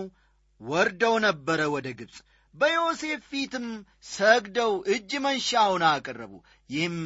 ወርደው 0.62 1.15
ነበረ 1.25 1.62
ወደ 1.75 1.88
ግብፅ 2.00 2.17
በዮሴፍ 2.56 3.22
ፊትም 3.32 3.65
ሰግደው 4.12 4.72
እጅ 4.94 5.12
መንሻውን 5.25 5.84
አቀረቡ። 5.89 6.34
ይህም 6.70 6.98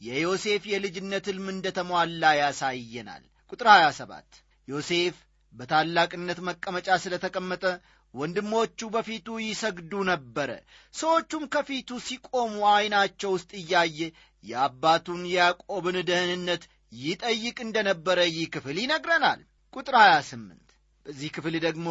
የዮሴፍ 0.00 0.62
የልጅነት 0.72 1.26
ሕልም 1.30 1.46
እንደ 1.52 1.66
ተሟላ 1.76 2.32
ያሳየናል። 2.40 3.22
ቁጥር 3.52 3.68
27 3.74 4.40
ዮሴፍ 4.68 5.16
በታላቅነት 5.56 6.38
መቀመጫ 6.48 6.88
ስለ 7.02 7.14
ተቀመጠ 7.22 7.64
ወንድሞቹ 8.14 8.88
በፊቱ 8.94 9.26
ይሰግዱ 9.44 9.92
ነበረ። 10.10 10.50
ሰዎቹም 10.94 11.44
ከፊቱ 11.54 11.98
ሲቆሙ 12.06 12.54
ዐይናቸው 12.70 13.30
ውስጥ 13.36 13.50
እያየ 13.60 13.98
የአባቱን 14.44 15.22
የያዕቆብን 15.30 15.96
ደህንነት 16.10 16.62
ይጠይቅ 17.00 17.56
እንደ 17.64 17.76
ነበረ 17.88 18.18
ይህ 18.30 18.46
ክፍል 18.54 18.76
ይነግረናል። 18.82 19.40
ቁጥር 19.76 19.96
28 20.02 20.76
በዚህ 21.06 21.30
ክፍል 21.36 21.54
ደግሞ 21.66 21.88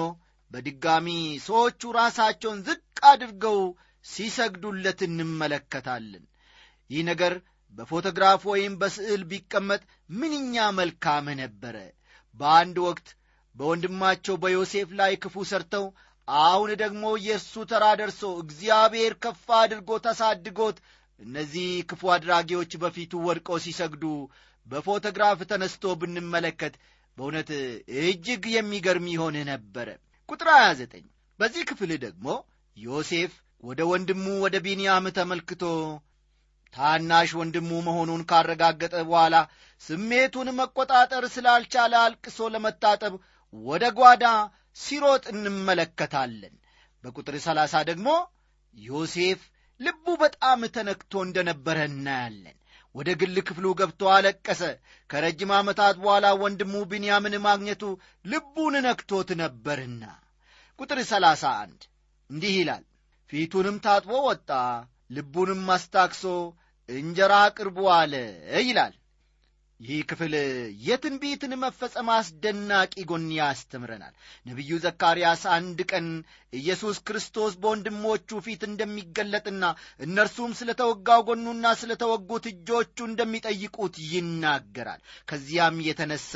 በድጋሚ 0.51 1.07
ሰዎቹ 1.45 1.91
ራሳቸውን 1.97 2.59
ዝቅ 2.67 2.81
አድርገው 3.11 3.59
ሲሰግዱለት 4.05 4.99
እንመለከታለን። 5.07 6.25
ይህ 6.89 7.03
ነገር 7.09 7.33
በፎቶግራፍ 7.77 8.41
ወይም 8.51 8.73
በስዕል 8.81 9.21
ቢቀመጥ 9.31 9.81
ምንኛ 10.13 10.65
መልካም 10.77 11.25
ነበረ። 11.41 11.77
በአንድ 12.35 12.77
ወቅት 12.85 13.07
በወንድማቸው 13.55 14.35
በዮሴፍ 14.43 14.89
ላይ 14.99 15.13
ክፉ 15.23 15.45
ሰርተው 15.49 15.85
አሁን 16.27 16.69
ደግሞ 16.81 17.03
የእርሱ 17.25 17.53
ተራ 17.71 17.85
ደርሶ 17.99 18.21
እግዚአብሔር 18.43 19.13
ከፍ 19.23 19.45
አድርጎ 19.59 19.97
ተሳድጎት 20.05 20.77
እነዚህ 21.21 21.67
ክፉ 21.89 22.01
አድራጊዎች 22.15 22.71
በፊቱ 22.81 23.13
ወድቀው 23.27 23.57
ሲሰግዱ 23.65 24.03
በፎቶግራፍ 24.67 25.39
ተነስቶ 25.51 25.93
ብንመለከት 26.01 26.73
በእውነት 27.17 27.49
እጅግ 28.03 28.43
የሚገርም 28.53 29.05
ይሆን 29.13 29.35
ነበረ። 29.51 29.87
ቁጥር 30.29 30.49
29 30.55 31.05
በዚህ 31.39 31.63
ክፍል 31.69 31.91
ደግሞ 32.05 32.27
ዮሴፍ 32.77 33.33
ወደ 33.63 33.81
ወንድሙ 33.91 34.25
ወደ 34.45 34.55
ቢንያም 34.65 35.05
ተመልክቶ 35.17 35.63
ታናሽ 36.73 37.29
ወንድሙ 37.39 37.69
መሆኑን 37.85 38.21
ካረጋገጠ 38.29 38.95
በኋላ 39.07 39.35
ስሜቱን 39.81 40.49
መቆጣጠር 40.57 41.23
ስላልቻለ 41.35 41.93
አልቅሶ 42.01 42.47
ለመታጠብ 42.53 43.13
ወደ 43.63 43.85
ጓዳ 43.97 44.25
ሲሮጥ 44.77 45.23
እንመለከታለን። 45.33 46.55
በቁጥር 47.03 47.35
ሰላሳ 47.45 47.73
ደግሞ 47.89 48.07
ዮሴፍ 48.75 49.41
ልቡ 49.79 50.05
በጣም 50.21 50.61
ተነክቶ 50.75 51.13
እንደነበረ 51.25 51.77
እናያለን። 51.89 52.57
ወደ 52.95 53.09
ግል 53.21 53.37
ክፍሉ 53.47 53.65
ገብቶ 53.79 54.01
አለቀሰ። 54.15 54.61
ከረጅም 55.09 55.51
ዓመታት 55.57 55.95
በኋላ 56.01 56.25
ወንድሙ 56.41 56.73
ቢንያምን 56.91 57.35
ማግኘቱ 57.47 57.83
ልቡን 58.25 58.75
ነክቶት 58.85 59.31
ነበርና። 59.41 60.03
ቁጥር 60.79 60.99
ሰላሳ 61.11 61.43
አንድ 61.63 61.81
እንዲህ 62.29 62.53
ይላል። 62.59 62.83
ፊቱንም 63.29 63.77
ታጥቦ 63.85 64.11
ወጣ 64.27 64.49
ልቡንም 65.11 65.63
አስታክሶ 65.75 66.23
እንጀራ 66.89 67.33
አቅርቡ 67.45 67.77
አለ 67.97 68.13
ይላል 68.61 68.93
ይህ 69.79 70.01
ክፍል 70.09 70.33
የትንቢትን 70.85 71.53
መፈጸም 71.61 72.09
አስደናቂ 72.13 72.93
ጎን 73.09 73.25
ያስተምረናል። 73.37 74.13
ነቢዩ 74.45 74.77
ዘካርያስ 74.83 75.43
አንድ 75.55 75.79
ቀን 75.91 76.07
ኢየሱስ 76.53 76.97
ክርስቶስ 77.07 77.53
በወንድሞቹ 77.61 78.39
ፊት 78.45 78.61
እንደሚገለጥና 78.67 79.63
እነርሱም 80.05 80.51
ስለ 80.59 80.71
ተወጋው 80.81 81.23
ጎኑና 81.29 81.73
ስለ 81.81 81.91
ተወጉት 82.03 82.47
እጆቹ 82.51 82.97
እንደሚጠይቁት 83.07 83.97
ይናገራል። 84.11 85.01
ከዚያም 85.29 85.77
የተነሳ 85.87 86.33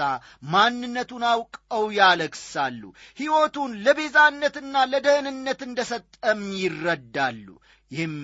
ማንነቱን 0.52 1.26
አውቀው 1.32 1.86
ያለቅሳሉ። 2.00 2.82
ሕይወቱን 3.20 3.74
ለቤዛነትና 3.86 4.86
ለደህንነት 4.92 5.62
እንደ 5.68 5.80
ሰጠም 5.92 6.44
ይረዳሉ። 6.62 7.48
ይህም 7.92 8.16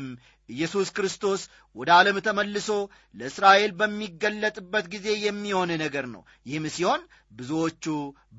ኢየሱስ 0.50 0.88
ክርስቶስ 0.96 1.42
ወደ 1.76 1.90
ዓለም 1.96 2.18
ተመልሶ 2.26 2.68
ለእስራኤል 3.16 3.72
በሚገለጥበት 3.80 4.86
ጊዜ 4.94 5.08
የሚሆን 5.24 5.72
ነገር 5.84 6.06
ነው። 6.14 6.22
ይህም 6.46 6.66
ሲሆን 6.76 7.02
ብዙዎቹ 7.32 7.86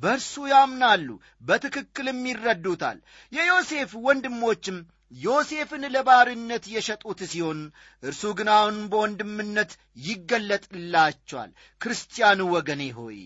በእርሱ 0.03 0.35
ያምናሉ 0.53 1.09
በትክክልም 1.43 2.21
ይረዱታል። 2.31 2.99
የዮሴፍ 3.33 3.93
ወንድሞችም 4.07 4.79
ዮሴፍን 5.13 5.85
ለባርነት 5.95 6.65
የሸጡት 6.69 7.21
ሲሆን 7.33 7.61
እርሱ 8.03 8.23
ግን 8.39 8.49
አሁን 8.55 8.79
በወንድምነት 8.93 9.73
ይገለጥላቸዋል። 10.07 11.51
ክርስቲያኑ 11.81 12.41
ወገኔ 12.55 12.83
ሆይ 12.97 13.19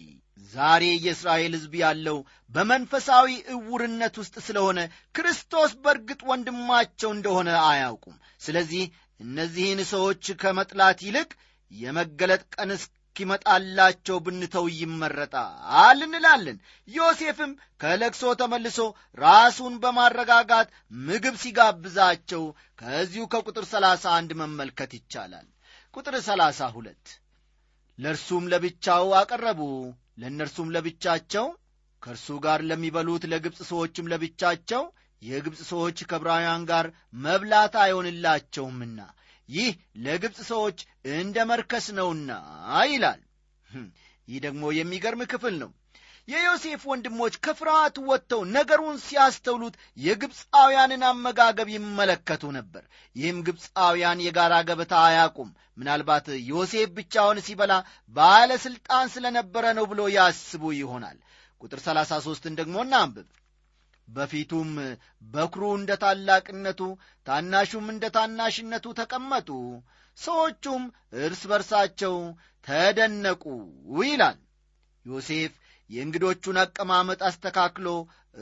ዛሬ 0.53 0.85
የእስራኤል 1.05 1.53
ሕዝብ 1.57 1.75
ያለው 1.83 2.19
በመንፈሳዊ 2.51 3.27
እውርነት 3.55 4.15
ውስጥ 4.21 4.35
ስለሆነ 4.47 4.79
ክርስቶስ 5.15 5.73
በርግጥ 5.85 6.21
ወንድማቸው 6.31 7.11
እንደሆነ 7.15 7.51
አያውቁም። 7.67 8.17
ስለዚህ 8.41 8.85
እነዚህን 9.21 9.81
ሰዎች 9.93 10.25
ከመጥላት 10.43 11.01
ይልቅ 11.07 11.31
የመገለጥ 11.73 12.43
ቀን 12.55 12.71
እስኪመጣላቸው 13.23 14.17
ብንተው 14.27 14.67
ይመረጣል 14.77 15.99
እንላለን። 16.07 16.59
ዮሴፍም 16.89 17.51
ከለቅሶ 17.83 18.23
ተመልሶ 18.41 18.79
ራሱን 19.19 19.75
በማረጋጋት 19.83 20.69
ምግብ 21.03 21.35
ሲጋብዛቸው 21.43 22.45
ከዚሁ 22.81 23.25
ከቁጥር 23.33 23.65
ሰላሳ 23.73 24.05
አንድ 24.19 24.31
መመልከት 24.41 24.93
ይቻላል። 24.99 25.47
ቁጥር 25.95 26.17
ሰላሳ 26.29 26.71
ሁለት 26.77 27.05
ለእርሱም 27.99 28.45
ለብቻው 28.53 29.07
አቀረቡ። 29.21 29.61
ለእነርሱም 30.23 30.73
ለብቻቸው 30.75 31.47
ከእርሱ 32.03 32.29
ጋር 32.45 32.61
ለሚበሉት 32.71 33.25
ለግብፅ 33.33 33.61
ሰዎችም 33.71 34.11
ለብቻቸው 34.13 34.83
የግብፅ 35.23 35.61
ሰዎች 35.71 35.99
ከብራውያን 36.11 36.63
ጋር 36.71 36.87
መብላት 37.25 37.75
አይሆንላቸውምና 37.83 38.99
ይህ 39.51 39.71
ለግብፅ 40.05 40.39
ሰዎች 40.51 40.79
እንደ 41.15 41.47
መርከስ 41.51 41.87
ነውና 41.97 42.31
ይላል። 42.91 43.21
ይህ 44.29 44.39
ደግሞ 44.45 44.65
የሚገርም 44.77 45.23
ክፍል 45.33 45.55
ነው። 45.63 45.71
የዮሴፍ 46.29 46.83
ወንድሞች 46.91 47.35
ከፍርሃት 47.45 47.97
ወጥተው 48.09 48.41
ነገሩን 48.57 48.97
ሲያስተውሉት 49.07 49.75
የግብፃውያንን 49.99 51.03
አመጋገብ 51.09 51.69
ይመለከቱ 51.75 52.53
ነበር። 52.59 52.85
ይህም 53.17 53.39
ግብፃውያን 53.47 54.23
የጋራ 54.27 54.55
ገበታ 54.69 54.95
አያቁም 55.07 55.51
ምናልባት 55.77 56.27
ዮሴፍ 56.51 56.89
ብቻውን 56.97 57.39
ሲበላ 57.47 57.73
ባለሥልጣን 58.17 59.11
ስለነበረ 59.15 59.67
ነው 59.79 59.87
ብሎ 59.93 60.01
ያስቡ 60.17 60.73
ይሆናል። 60.79 61.19
ቁጥር 61.61 61.81
33ን 61.87 62.55
ደግሞ 62.61 62.77
እናንብብ 62.87 63.29
በፊቱም 64.11 64.71
በኩሩ 65.33 65.65
እንደ 65.77 65.93
ታላቅነቱ 66.03 66.81
ታናሹም 67.27 67.87
እንደ 67.93 68.05
ታናሽነቱ 68.17 68.87
ተቀመጡ። 69.01 69.49
ሰዎቹም 70.19 70.83
እርስ 71.21 71.43
በርሳቸው 71.51 72.17
ተደነቁ 72.67 73.45
ይላል። 74.03 74.39
ዮሴፍ 75.05 75.53
የእንግዶቹን 75.91 76.59
አቀማመጥ 76.63 77.21
አስተካክሎ 77.29 77.87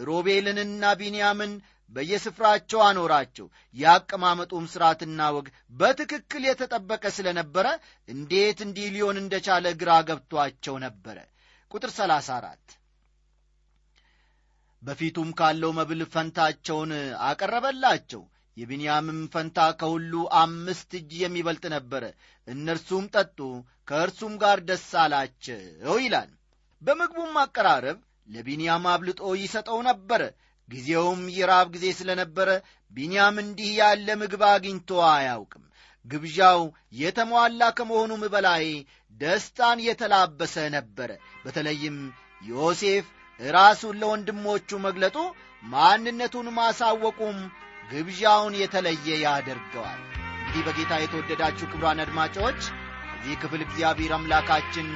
ሮቤልንና 0.02 0.84
ቢንያምን 1.00 1.52
በየስፍራቸው 1.92 2.80
አኖራቸው። 2.86 3.46
የአቀማመጡም 3.74 4.66
ሥርዓትና 4.72 5.28
ወግ 5.36 5.46
በትክክል 5.72 6.42
የተጠበቀ 6.48 7.04
ስለ 7.16 7.28
ነበረ 7.38 7.66
እንዴት 8.08 8.60
እንዲህ 8.66 8.88
ሊሆን 8.96 9.18
እንደቻለ 9.22 9.72
ግራ 9.80 9.92
ገብቷቸው 10.08 10.76
ነበረ። 10.84 11.18
ቁጥር 11.70 11.92
34 11.96 12.77
በፊቱም 14.82 15.30
ካለው 15.38 15.70
መብል 15.78 16.02
ፈንታቸውን 16.12 16.92
አቀረበላቸው። 17.28 18.22
የቢንያምም 18.56 19.20
ፈንታ 19.32 19.58
ከሁሉ 19.80 20.12
አምስት 20.40 20.90
እጅ 20.98 21.10
የሚበልጥ 21.22 21.64
ነበረ። 21.74 22.04
እነርሱም 22.48 23.04
ጠጡ 23.14 23.38
ከእርሱም 23.88 24.34
ጋር 24.42 24.58
ደስ 24.68 24.86
አላቸው 25.02 25.96
ይላል። 26.02 26.30
በምግቡም 26.82 27.36
አቀራረብ 27.42 27.98
ለቢንያም 28.28 28.84
አብልጦ 28.92 29.22
ይሰጠው 29.40 29.78
ነበረ። 29.88 30.22
ጊዜውም 30.68 31.22
የራብ 31.36 31.68
ጊዜ 31.74 31.86
ስለ 31.98 32.10
ነበረ 32.20 32.48
ቢንያም 32.92 33.36
እንዲህ 33.42 33.70
ያለ 33.78 34.08
ምግብ 34.20 34.42
አግኝቶ 34.50 34.90
አያውቅም። 35.10 35.64
ግብዣው 36.06 36.60
የተሟላ 37.00 37.62
ከመሆኑም 37.78 38.22
በላይ 38.34 38.66
ደስታን 39.14 39.78
የተላበሰ 39.86 40.56
ነበረ። 40.76 41.10
በተለይም 41.44 41.96
ዮሴፍ 42.42 43.06
ራሱን 43.40 43.98
ለወንድሞቹ 44.00 44.78
መግለጡ 44.86 45.16
ማንነቱን 45.64 46.48
ማሳወቁም 46.56 47.38
ግብዣውን 47.90 48.54
የተለየ 48.60 49.08
ያደርገዋል። 49.24 50.00
እንግዲህ 50.38 50.62
በጌታ 50.66 50.92
የተወደዳችሁ 51.00 51.66
ክብሯን 51.72 52.02
አድማጮች 52.04 52.60
እዚህ 53.16 53.34
ክፍል 53.42 53.62
እግዚአብሔር 53.64 54.12
አምላካችን 54.16 54.88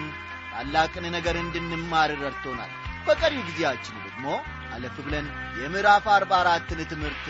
ታላቅን 0.53 1.05
ነገር 1.17 1.37
እንድንማር 1.41 2.11
ረድቶናል። 2.23 2.73
በቀሪው 3.07 3.47
ጊዜያችን 3.49 3.97
ደግሞ 4.07 4.27
አለፍ 4.75 4.97
ብለን 5.07 5.27
የምዕራፍ 5.61 6.05
አርባ 6.15 6.33
አራትን 6.43 6.81
ትምህርት 6.93 7.25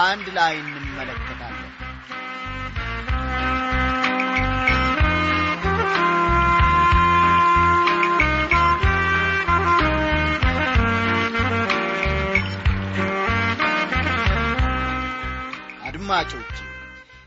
አንድ 0.00 0.26
ላይ 0.38 0.54
እንመለከታለን 0.62 1.65
አድማጮች 16.08 16.50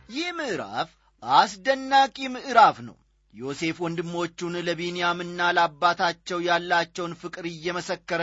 ይህ 0.09 0.27
ምዕራፍ 0.37 0.89
አስደናቂ 1.23 2.17
ምዕራፍ 2.35 2.77
ነው። 2.85 2.95
ዮሴፍ 3.33 3.77
ወንድሞቹን 3.83 4.53
ለቢንያምና 4.67 5.47
ለአባታቸው 5.57 6.39
ያላቸውን 6.45 7.13
ፍቅር 7.21 7.45
እየመሰከረ 7.49 8.21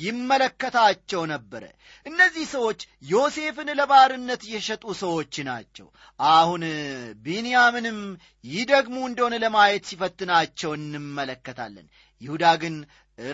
ይመለከታቸው 0.00 1.22
ነበረ። 1.32 1.62
እነዚህ 2.06 2.44
ሰዎች 2.52 2.80
ዮሴፍን 3.10 3.70
ለባርነት 3.80 4.44
የሸጡ 4.52 4.84
ሰዎች 5.02 5.34
ናቸው። 5.48 5.88
አሁን 6.30 6.64
ቢንያምንም 7.24 8.00
ይደግሙ 8.50 8.98
እንደሆነ 9.08 9.38
ለማየት 9.44 9.88
ሲፈትናቸው 9.90 10.72
እንመለከታለን። 10.78 11.88
ይሁዳ 12.20 12.44
ግን 12.64 12.76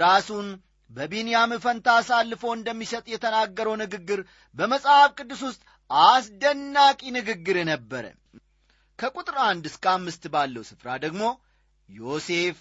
ራሱን 0.00 0.48
በቢንያም 0.90 1.52
ፈንታ 1.62 1.88
አሳልፎ 1.98 2.42
እንደሚሰጥ 2.54 3.06
የተናገረው 3.10 3.74
ንግግር 3.80 4.20
በመጽሐፍ 4.56 5.12
ቅዱስ 5.18 5.40
ውስጥ 5.46 5.62
አስደናቂ 5.90 7.00
ንግግር 7.16 7.56
ነበረ። 7.70 8.04
ከቁጥር 8.98 9.36
አንድ 9.48 9.64
እስከ 9.70 9.84
አምስት 9.92 10.24
ባለው 10.34 10.62
ስፍራ 10.68 10.88
ደግሞ 11.04 11.22
ዮሴፍ 11.88 12.58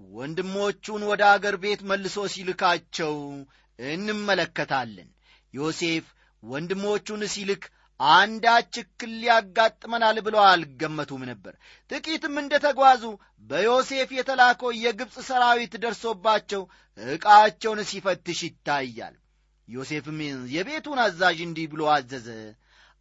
ወንድሞቹን 0.00 1.02
ወደ 1.10 1.22
አገር 1.34 1.54
ቤት 1.62 1.80
መልሶ 1.90 2.24
ሲልካቸው 2.34 3.14
እንመለከታለን። 3.78 5.08
ዮሴፍ 5.54 6.06
ወንድሞቹን 6.42 7.22
ሲልክ 7.34 7.62
አንዳች 8.00 8.74
እክል 8.82 9.12
ሊያጋጥመናል 9.20 10.16
ብለው 10.26 10.42
አልገመቱም 10.46 11.22
ነበር። 11.30 11.54
ጥቂትም 11.90 12.34
እንደ 12.42 12.54
ተጓዙ 12.64 13.02
በዮሴፍ 13.50 14.10
የተላከው 14.16 14.70
የግብፅ 14.82 15.16
ሰራዊት 15.28 15.74
ደርሶባቸው 15.84 16.62
ዕቃቸውን 16.98 17.80
ሲፈትሽ 17.90 18.40
ይታያል 18.46 19.14
ዮሴፍም 19.68 20.18
የቤቱን 20.54 20.98
አዛዥ 21.04 21.38
እንዲህ 21.46 21.66
ብሎ 21.72 21.82
አዘዘ። 21.94 22.28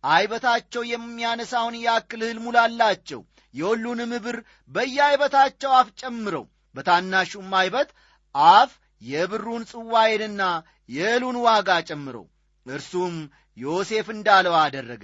አይበታቸው 0.04 0.84
የሚያነሳውን 0.90 1.76
ያክል 1.84 2.22
እህል 2.26 2.40
ሙላላቸው 2.46 3.22
የሁሉንም 3.54 4.12
ብር 4.26 4.38
በየአይበታቸው 4.72 5.72
አፍ 5.78 5.90
ጨምረው 6.02 6.46
በታናሹም 6.76 7.52
አይበት 7.60 7.90
አፍ 8.36 8.72
የብሩን 9.02 9.64
ጽዋይንና 9.72 10.42
የእህሉን 10.90 11.38
ዋጋ 11.46 11.70
ጨምረው። 11.90 12.26
እርሱም 12.66 13.16
ዮሴፍ 13.58 14.08
እንዳለው 14.14 14.56
አደረገ። 14.62 15.04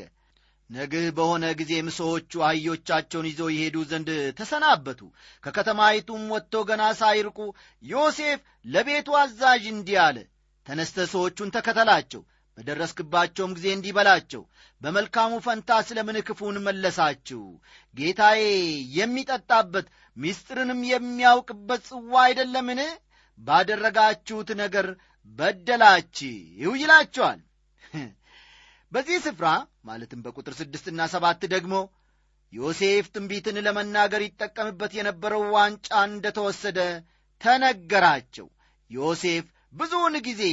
ነግህ 0.69 1.05
በሆነ 1.17 1.45
ጊዜም 1.59 1.87
ሰዎቹ 1.95 2.41
አህዮቻቸውን 2.47 3.25
ይዘው 3.29 3.49
ይሄዱ 3.53 3.77
ዘንድ 3.89 4.09
ተሰናበቱ። 4.37 4.99
ከከተማይቱም 5.43 6.23
ወጥቶ 6.33 6.63
ገና 6.69 6.83
ሳይርቁ 6.99 7.39
ዮሴፍ 7.83 8.39
ለቤቱ 8.65 9.09
አዛዥ 9.21 9.63
እንዲህ 9.73 9.97
አለ 10.05 10.17
ተነስተ 10.67 11.05
ሰዎቹን 11.11 11.53
ተከተላቸው 11.55 12.21
በደረስክባቸውም 12.57 13.53
ጊዜ 13.57 13.67
እንዲህ 13.75 13.93
በላቸው 13.97 14.41
በመልካሙ 14.81 15.31
ፈንታ 15.45 15.69
ስለ 15.87 15.99
ምን 16.07 16.17
ክፉን 16.27 16.57
መለሳችሁ? 16.65 17.41
ጌታዬ 17.95 18.41
የሚጠጣበት 18.97 19.87
ምስጢርንም 20.17 20.81
የሚያውቅበት 20.89 21.81
ጽዋ 21.89 22.13
አይደለምን? 22.25 22.81
ባደረጋችሁት 23.39 24.49
ነገር 24.61 24.87
በደላችሁ 25.39 26.71
ይላቸዋል። 26.75 27.39
በዚህ 28.91 29.17
ስፍራ 29.25 29.47
ማለትም 29.85 30.23
በቁጥር 30.25 30.53
ስድስትና 30.59 31.01
ሰባት 31.13 31.41
ደግሞ 31.53 31.75
ዮሴፍ 32.53 33.05
ትንቢትን 33.13 33.57
ለመናገር 33.65 34.21
ይጠቀምበት 34.25 34.91
የነበረው 34.97 35.43
ዋንጫ 35.55 35.89
እንደተወሰደ 36.09 36.79
ተነገራቸው። 37.41 38.47
ዮሴፍ 38.89 39.45
ብዙውን 39.73 40.15
ጊዜ 40.27 40.43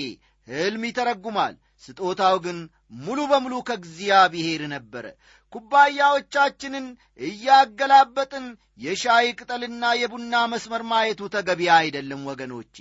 ሕልም 0.49 0.85
ይተረጉማል። 0.89 1.55
ስጦታው 1.85 2.37
ግን 2.45 2.59
ሙሉ 3.01 3.19
በሙሉ 3.31 3.55
ከእግዚአብሔር 3.69 4.63
ነበረ። 4.73 5.05
ኩባያዎቻችንን 5.53 6.87
እያገላበጥን 7.21 8.47
የሻይ 8.81 9.27
ቅጠልና 9.39 9.85
የቡና 10.01 10.35
መስመር 10.53 10.83
ማየቱ 10.91 11.21
ተገቢ 11.35 11.61
አይደለም 11.77 12.23
ወገኖቼ። 12.31 12.77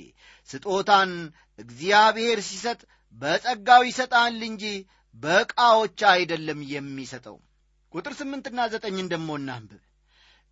ስጦታን 0.49 1.11
እግዚአብሔር 1.59 2.39
ሲሰጥ 2.47 2.79
በጸጋው 3.17 3.83
ይሰጣል 3.87 4.39
እንጂ 4.49 4.63
በዕቃዎች 5.15 5.99
አይደለም 6.11 6.59
የሚሰጠው። 6.73 7.37
ቁጥር 7.91 8.13
ስምንትና 8.19 8.59
ዘጠኝን 8.73 9.11
ደሞ 9.13 9.29
እናንብብ። 9.39 9.83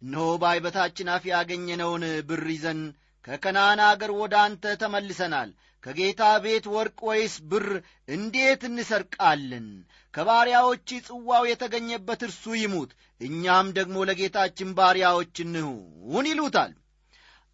እነሆ 0.01 0.25
በአይበታችን 0.41 1.11
አፍ 1.13 1.23
ያገኘነውን 1.31 2.03
ብር 2.29 2.45
ይዘን 2.53 2.79
ከከናን 3.25 3.79
አገር 3.85 4.11
ወደ 4.19 4.33
አንተ 4.41 4.73
ተመልሰናል። 4.81 5.51
ከጌታ 5.83 6.21
ቤት 6.43 6.65
ወርቅ 6.75 6.99
ወይስ 7.07 7.35
ብር 7.49 7.67
እንዴት 8.07 8.61
እንሰርቃለን? 8.69 9.67
ከባሪያዎች 10.13 10.89
ጽዋው 11.07 11.43
የተገኘበት 11.49 12.21
እርሱ 12.27 12.43
ይሙት 12.61 12.91
እኛም 13.21 13.67
ደግሞ 13.77 13.97
ለጌታችን 14.09 14.69
ባሪያዎች 14.77 15.35
እንሁን 15.45 16.25
ይሉታል። 16.31 16.73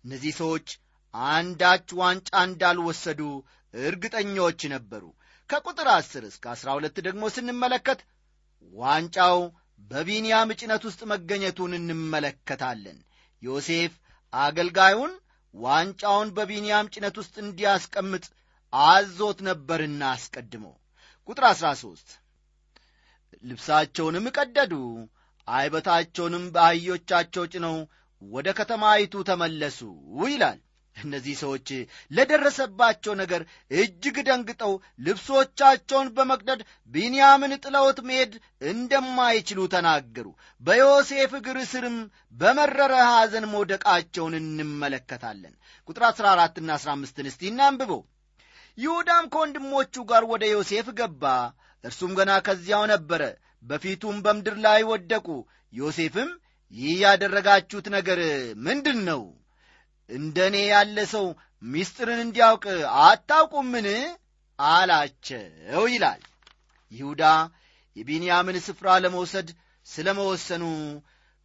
እነዚህ 0.03 0.33
ሰዎች 0.41 0.67
አንዳች 1.13 1.87
ዋንጫ 1.99 2.29
እንዳልወሰዱ 2.47 3.21
እርግጠኞች 3.73 4.61
ነበሩ። 4.73 5.03
ከቁጥር 5.49 5.87
አስር 5.95 6.23
እስከ 6.29 6.45
አሥራ 6.53 6.69
ሁለት 6.77 6.97
ደግሞ 7.07 7.23
ስንመለከት 7.35 8.01
ዋንጫው 8.73 9.39
በቢንያም 9.91 10.49
ጭነት 10.59 10.83
ውስጥ 10.87 11.01
መገኘቱን 11.11 11.71
እንመለከታለን። 11.79 12.99
ዮሴፍ 13.41 13.93
አገልጋዩን 14.33 15.13
ዋንጫውን 15.55 16.29
በቢንያም 16.35 16.91
ጭነት 16.93 17.15
ውስጥ 17.21 17.35
እንዲያስቀምጥ 17.43 18.25
አዞት 18.73 19.39
ነበርና 19.47 20.01
አስቀድሞ። 20.15 20.65
ቁጥር 21.27 21.45
አሥራ 21.49 21.69
ሦስት 21.81 22.09
ልብሳቸውንም 23.43 24.25
ቀደዱ 24.37 24.73
አይበታቸውንም 25.47 26.43
በአህዮቻቸው 26.55 27.45
ጭነው 27.53 27.77
ወደ 28.21 28.49
ከተማይቱ 28.59 29.23
ተመለሱ 29.29 29.79
ይላል 30.25 30.59
እነዚህ 31.03 31.35
ሰዎች 31.41 31.67
ለደረሰባቸው 32.11 33.13
ነገር 33.21 33.41
እጅግ 33.73 34.17
ደንግጠው 34.27 34.73
ልብሶቻቸውን 35.05 36.07
በመቅደድ 36.17 36.61
ቢንያምን 36.91 37.53
ጥለውት 37.63 37.99
መሄድ 38.07 38.33
እንደማይችሉ 38.71 39.59
ተናገሩ። 39.73 40.27
በዮሴፍ 40.61 41.33
እግር 41.39 41.59
ስርም 41.71 41.97
በመረረ 42.37 42.93
ሐዘን 43.09 43.47
መውደቃቸውን 43.53 44.35
እንመለከታለን። 44.41 45.55
ቁጥር 45.87 46.05
14ና 46.11 46.69
15 46.79 47.23
እስቲ 47.25 47.41
እናንብበው። 47.51 48.01
ይሁዳም 48.77 49.25
ከወንድሞቹ 49.31 50.03
ጋር 50.09 50.23
ወደ 50.31 50.43
ዮሴፍ 50.51 50.87
ገባ። 50.99 51.23
እርሱም 51.83 52.11
ገና 52.17 52.31
ከዚያው 52.45 52.83
ነበረ። 52.91 53.21
በፊቱም 53.63 54.17
በምድር 54.25 54.55
ላይ 54.65 54.81
ወደቁ። 54.91 55.27
ዮሴፍም 55.73 56.29
ይህ 56.73 56.95
ያደረጋችሁት 57.03 57.87
ነገር 57.95 58.19
ምንድን 58.65 58.99
ነው 59.07 59.21
እንደ 60.11 60.37
እኔ 60.49 60.57
ያለ 60.67 60.97
ሰው 61.13 61.25
ምስጢርን 61.63 62.19
እንዲያውቅ 62.23 62.65
አታውቁምን? 63.03 63.87
አላቸው 64.59 65.83
ይላል። 65.93 66.21
ይሁዳ 66.91 67.23
የቢንያምን 67.95 68.57
ስፍራ 68.65 68.87
ለመውሰድ 69.03 69.47
ስለ 69.85 70.07
መወሰኑ 70.17 70.63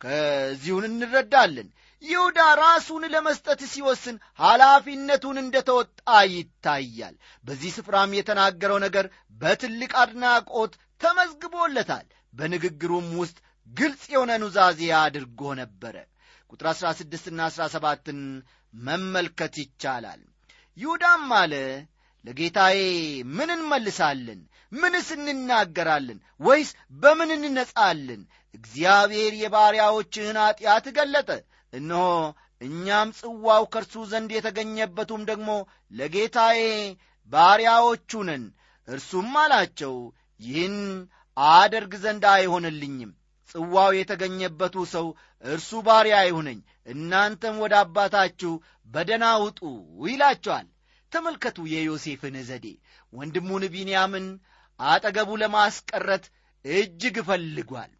ከዚሁን 0.00 0.84
እንረዳለን። 0.88 1.68
ይሁዳ 2.02 2.38
ራሱን 2.60 3.04
ለመስጠት 3.12 3.60
ሲወስን 3.72 4.16
ኃላፊነቱን 4.38 5.36
እንደ 5.42 5.56
ተወጣ 5.68 6.00
ይታያል። 6.32 7.14
በዚህ 7.44 7.70
ስፍራም 7.76 8.10
የተናገረው 8.18 8.78
ነገር 8.86 9.06
በትልቅ 9.40 9.92
አድናቆት 10.02 10.72
ተመዝግቦለታል። 11.00 12.06
በንግግሩም 12.34 13.08
ውስጥ 13.20 13.38
ግልጽ 13.68 14.04
የሆነ 14.12 14.32
ኑዛዜ 14.42 14.80
አድርጎ 15.00 15.40
ነበረ 15.60 15.96
ቁጥር 16.52 16.66
16 16.72 17.28
ና 17.32 17.48
17ን 17.56 18.20
መመልከት 18.72 19.54
ይቻላል። 19.62 20.22
ይሁዳም 20.76 21.30
አለ 21.38 21.54
ለጌታዬ 22.24 22.78
ምን 23.36 23.50
እንመልሳለን? 23.54 24.40
ምንስ 24.72 25.08
እንናገራለን? 25.16 26.18
ወይስ 26.40 26.70
በምን 27.00 27.30
እንነጻለን? 27.36 28.22
እግዚአብሔር 28.54 29.32
የባሪያዎችህን 29.42 30.38
ኀጢአት 30.42 30.86
ገለጠ። 30.96 31.30
እነሆ 31.72 32.04
እኛም 32.60 33.08
ጽዋው 33.18 33.64
ከእርሱ 33.72 33.94
ዘንድ 34.12 34.30
የተገኘበቱም 34.34 35.22
ደግሞ 35.30 35.48
ለጌታዬ 35.92 36.60
ባሪያዎቹ 37.30 38.10
ነን። 38.28 38.44
እርሱም 38.88 39.30
አላቸው 39.42 39.94
ይህን 40.40 40.76
አደርግ 41.36 41.92
ዘንድ 42.04 42.24
አይሆንልኝም 42.32 43.12
ጽዋው 43.56 43.90
የተገኘበቱ 43.96 44.76
ሰው 44.92 45.06
እርሱ 45.44 45.70
ባሪያ 45.86 46.16
አይሁነኝ 46.22 46.58
እናንተም 46.92 47.56
ወደ 47.62 47.74
አባታችሁ 47.82 48.52
በደና 48.88 49.26
ውጡ 49.42 49.60
ይላቸዋል። 50.06 50.66
ተመልከቱ 51.12 51.58
የዮሴፍን 51.72 52.36
ዘዴ። 52.48 52.66
ወንድሙን 53.12 53.64
ቢንያምን 53.74 54.26
አጠገቡ 54.80 55.30
ለማስቀረት 55.42 56.24
እጅግ 56.64 57.16
ፈልጓል። 57.28 57.92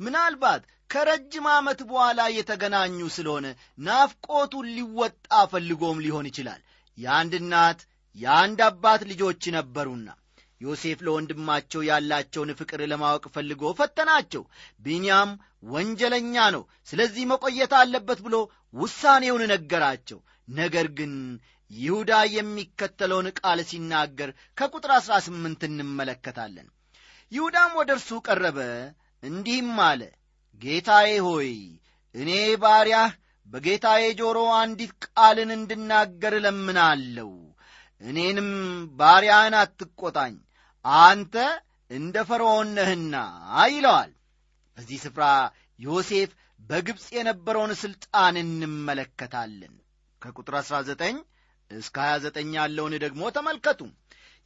ምናልባት 0.00 0.62
ከረጅም 0.90 1.46
ዓመት 1.52 1.80
በኋላ 1.88 2.20
የተገናኙ 2.36 2.98
ስለሆነ 3.16 3.46
ናፍቆቱን 3.86 4.66
ሊወጣ 4.76 5.32
ፈልጎም 5.52 6.02
ሊሆን 6.04 6.28
ይችላል። 6.30 6.60
የአንድ 6.98 7.34
እናት 7.40 7.80
የአንድ 8.16 8.60
አባት 8.66 9.02
ልጆች 9.10 9.42
ነበሩና 9.56 10.08
ዮሴፍ 10.60 10.98
ለወንድማቸው 11.06 11.80
ያላቸውን 11.88 12.50
ፍቅር 12.58 12.80
ለማወቅ 12.90 13.24
ፈልጎ 13.34 13.72
ፈተናቸው። 13.78 14.42
ቢንያም 14.80 15.30
ወንጀለኛ 15.72 16.44
ነው 16.54 16.62
ስለዚህ 16.88 17.24
መቆየት 17.32 17.72
አለበት 17.80 18.20
ብሎ 18.26 18.36
ውሳኔውን 18.74 19.42
ነገራቸው። 19.52 20.20
ነገር 20.52 20.86
ግን 20.98 21.12
ይሁዳ 21.70 22.12
የሚከተለውን 22.34 23.28
ቃል 23.38 23.60
ሲናገር 23.70 24.30
ከቁጥር 24.58 24.90
አሥራ 24.96 25.14
ስምንት 25.26 25.62
እንመለከታለን። 25.68 26.68
ይሁዳም 27.32 27.72
ወደ 27.80 27.90
እርሱ 27.96 28.10
ቀረበ 28.26 28.58
እንዲህም 29.22 29.78
አለ 29.86 30.02
ጌታዬ 30.62 31.10
ሆይ 31.26 31.52
እኔ 32.14 32.30
ባሪያህ 32.62 33.12
በጌታዬ 33.46 34.04
ጆሮ 34.18 34.38
አንዲት 34.58 34.92
ቃልን 35.06 35.50
እንድናገር 35.56 36.34
እለምናለሁ 36.38 37.30
እኔንም 38.00 38.48
ባሪያህን 38.98 39.54
አትቆጣኝ 39.60 40.34
አንተ 41.04 41.34
እንደ 41.90 42.16
ፈርዖን 42.28 42.68
ነህና 42.76 43.14
ይለዋል። 43.70 44.12
በዚህ 44.78 44.98
ስፍራ 45.04 45.24
ዮሴፍ 45.80 46.30
በግብፅ 46.60 47.06
የነበረውን 47.16 47.72
ሥልጣን 47.82 48.34
እንመለከታለን። 48.42 49.74
ከቁጥር 50.22 50.54
19 50.60 51.18
እስከ 51.70 51.96
29 52.06 52.56
ያለውን 52.58 52.94
ደግሞ 53.04 53.22
ተመልከቱ። 53.36 53.80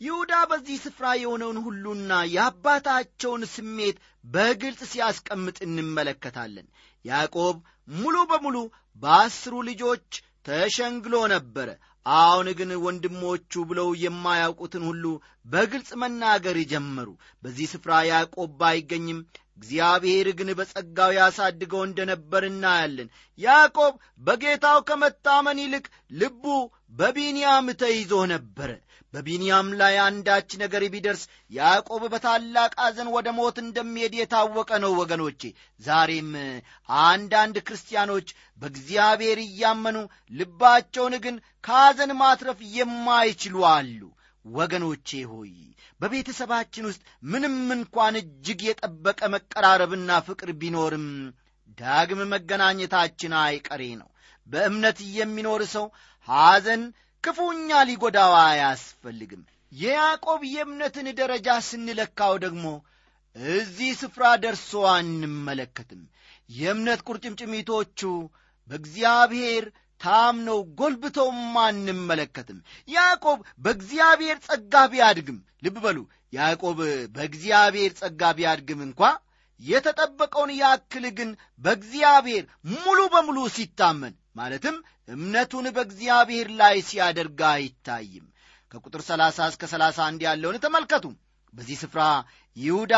ይሁዳ 0.01 0.33
በዚህ 0.51 0.77
ስፍራ 0.83 1.07
የሆነውን 1.21 1.59
ሁሉና 1.65 2.13
የአባታቸውን 2.35 3.43
ስሜት 3.55 3.97
በግልጽ 4.25 4.81
ሲያስቀምጥ 4.93 5.57
እንመለከታለን። 5.67 6.67
ያዕቆብ 7.05 7.57
ሙሉ 7.95 8.17
በሙሉ 8.31 8.57
በአስሩ 9.03 9.55
ልጆች 9.69 10.07
ተሸንግሎ 10.47 11.15
ነበረ 11.35 11.69
አሁን 12.07 12.49
ግን 12.59 12.71
ወንድሞቹ 12.85 13.63
ብለው 13.71 13.89
የማያውቁትን 14.03 14.85
ሁሉ 14.89 15.05
በግልጽ 15.47 15.91
መናገር 16.03 16.57
ጀመሩ። 16.73 17.09
በዚህ 17.43 17.67
ስፍራ 17.73 17.93
ያዕቆብ 18.09 18.51
ባይገኝም 18.61 19.21
እግዚአብሔር 19.59 20.29
ግን 20.39 20.51
በጸጋው 20.59 21.13
ያሳድገው 21.17 21.81
እንደ 21.85 22.01
ነበር 22.11 22.43
እናያለን። 22.49 23.09
ያዕቆብ 23.39 23.95
በጌታው 24.21 24.79
ከመታመን 24.89 25.61
ይልቅ 25.63 25.87
ልቡ 26.21 26.45
በቢንያም 26.99 27.67
ተይዞ 27.81 28.13
ነበረ 28.33 28.71
በቢንያም 29.14 29.68
ላይ 29.81 29.94
አንዳች 30.05 30.51
ነገር 30.62 30.83
ቢደርስ 30.94 31.23
ያዕቆብ 31.51 32.03
በታላቅ 32.12 32.73
አዘን 32.87 33.09
ወደ 33.14 33.29
ሞት 33.37 33.57
እንደሚሄድ 33.62 34.14
የታወቀ 34.18 34.71
ነው 34.85 34.92
ወገኖቼ። 35.01 35.42
ዛሬም 35.81 36.31
አንዳንድ 37.05 37.57
ክርስቲያኖች 37.68 38.29
በእግዚአብሔር 38.62 39.40
እያመኑ 39.44 39.97
ልባቸውን 40.33 41.16
ግን 41.25 41.37
ከአዘን 41.64 42.12
ማትረፍ 42.21 42.61
የማይችሉ 42.77 43.57
አሉ። 43.73 44.01
ወገኖቼ 44.44 45.09
ሆይ 45.31 45.55
በቤተሰባችን 46.01 46.87
ውስጥ 46.88 47.01
ምንም 47.31 47.57
እንኳን 47.77 48.14
እጅግ 48.21 48.61
የጠበቀ 48.66 49.21
መቀራረብና 49.35 50.11
ፍቅር 50.29 50.51
ቢኖርም 50.61 51.07
ዳግም 51.79 52.21
መገናኘታችን 52.33 53.33
አይቀሬ 53.40 53.83
ነው። 54.01 54.09
በእምነት 54.47 54.99
የሚኖር 55.16 55.62
ሰው 55.75 55.87
ሐዘን 56.29 56.83
ክፉኛ 57.25 57.71
ሊጎዳው 57.89 58.33
አያስፈልግም። 58.41 59.43
የያዕቆብ 59.73 60.43
የእምነትን 60.51 61.09
ደረጃ 61.19 61.49
ስንለካው 61.67 62.35
ደግሞ 62.45 62.67
እዚህ 63.55 63.91
ስፍራ 64.01 64.25
ደርሶ 64.45 64.71
አንመለከትም። 64.93 66.01
የእምነት 66.51 67.01
ቁርጭምጭሚቶቹ 67.09 68.01
በእግዚአብሔር 68.69 69.65
ታምነው 70.01 70.59
ጎልብተውም 70.79 71.55
አንመለከትም። 71.65 72.59
ያዕቆብ 72.89 73.39
በእግዚአብሔር 73.65 74.37
ጸጋ 74.47 74.85
ቢያድግም 74.93 75.39
ልብ 75.65 75.77
በሉ 75.85 75.99
ያዕቆብ 76.33 76.79
በእግዚአብሔር 77.15 77.93
ጸጋ 78.01 78.31
ቢያድግም 78.39 78.81
እንኳ 78.87 79.01
የተጠበቀውን 79.61 80.51
ያክል 80.59 81.05
ግን 81.19 81.31
በእግዚአብሔር 81.63 82.45
ሙሉ 82.77 82.99
በሙሉ 83.15 83.39
ሲታመን 83.55 84.15
ማለትም 84.38 84.77
እምነቱን 85.09 85.66
በእግዚአብሔር 85.77 86.48
ላይ 86.61 86.77
ሲያደርግ 86.88 87.40
አይታይም። 87.51 88.27
ከቁጥር 88.72 89.03
30 89.07 89.48
እስከ 89.51 89.64
31 89.72 90.27
ያለውን 90.27 90.59
ተመልከቱ። 90.64 91.05
በዚህ 91.55 91.77
ስፍራ 91.83 92.03
ይሁዳ 92.57 92.94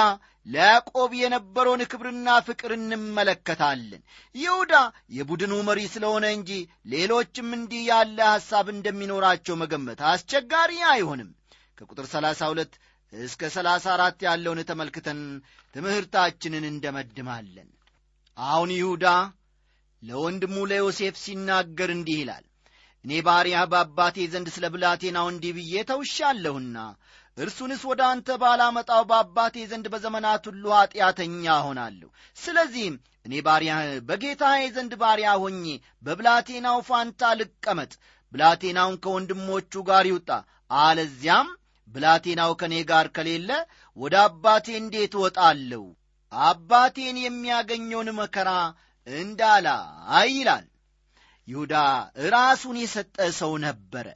ለያዕቆብ 0.46 1.10
የነበረውን 1.18 1.82
ክብርና 1.90 2.28
ፍቅር 2.46 2.70
እንመለከታለን። 2.76 4.02
ይሁዳ 4.34 4.72
የቡድኑ 5.16 5.54
መሪ 5.68 5.80
ስለሆነ 5.94 6.26
እንጂ 6.36 6.50
ሌሎችም 6.92 7.48
እንዲህ 7.58 7.82
ያለ 7.90 8.18
ሐሳብ 8.30 8.68
እንደሚኖራቸው 8.74 9.56
መገመት 9.62 10.00
አስቸጋሪ 10.12 10.72
አይሆንም። 10.92 11.30
ከቁጥር 11.78 12.06
32 12.12 12.78
እስከ 13.12 13.42
34 13.52 14.24
ያለውን 14.26 14.60
ተመልክተን 14.68 15.20
ትምህርታችንን 15.74 16.64
እንደመድማለን። 16.70 17.68
አሁን 18.38 18.70
ይሁዳ 18.76 19.06
ለወንድሙ 20.02 20.56
ለዮሴፍ 20.70 21.16
ሲናገር 21.22 21.90
እንዲህ 21.96 22.18
ይላል 22.20 22.44
እኔ 23.04 23.20
ባሪያህ 23.26 23.64
በአባቴ 23.72 24.16
ዘንድ 24.32 24.48
ስለ 24.54 24.66
ብላቴናው 24.74 25.26
እንዲህ 25.32 25.52
ብዬ 25.58 25.74
ተውሻለሁና 25.90 26.76
እርሱንስ 27.36 27.82
ወደ 27.90 28.00
አንተ 28.12 28.28
ባላመጣው 28.42 29.02
በአባቴ 29.10 29.56
ዘንድ 29.70 29.86
በዘመናት 29.92 30.44
ሁሉ 30.50 30.64
ኀጢአተኛ 30.76 31.44
ሆናለሁ 31.66 32.08
ስለዚህም 32.36 32.96
እኔ 33.26 33.34
ባሪያህ 33.46 33.80
በጌታዬ 34.08 34.62
ዘንድ 34.76 34.92
ባሪያ 35.02 35.30
ሆኜ 35.42 35.64
በብላቴናው 36.06 36.78
ፋንታ 36.88 37.30
ልቀመጥ 37.40 37.92
ብላቴናውን 38.32 38.98
ከወንድሞቹ 39.04 39.82
ጋር 39.88 40.04
ይውጣ 40.10 40.30
አለዚያም 40.80 41.48
ብላቴናው 41.88 42.52
ከእኔ 42.60 42.74
ጋር 42.90 43.06
ከሌለ 43.16 43.50
ወደ 43.96 44.14
አባቴ 44.26 44.66
እንዴት 44.80 45.12
እወጣለሁ? 45.18 45.84
አባቴን 46.32 47.16
የሚያገኘውን 47.22 48.08
መከራ 48.18 48.50
እንዳላ 49.06 49.68
ይላል። 50.30 50.66
ይሁዳ 51.48 51.74
ራሱን 52.32 52.76
የሰጠ 52.80 53.16
ሰው 53.38 53.52
ነበረ። 53.64 54.06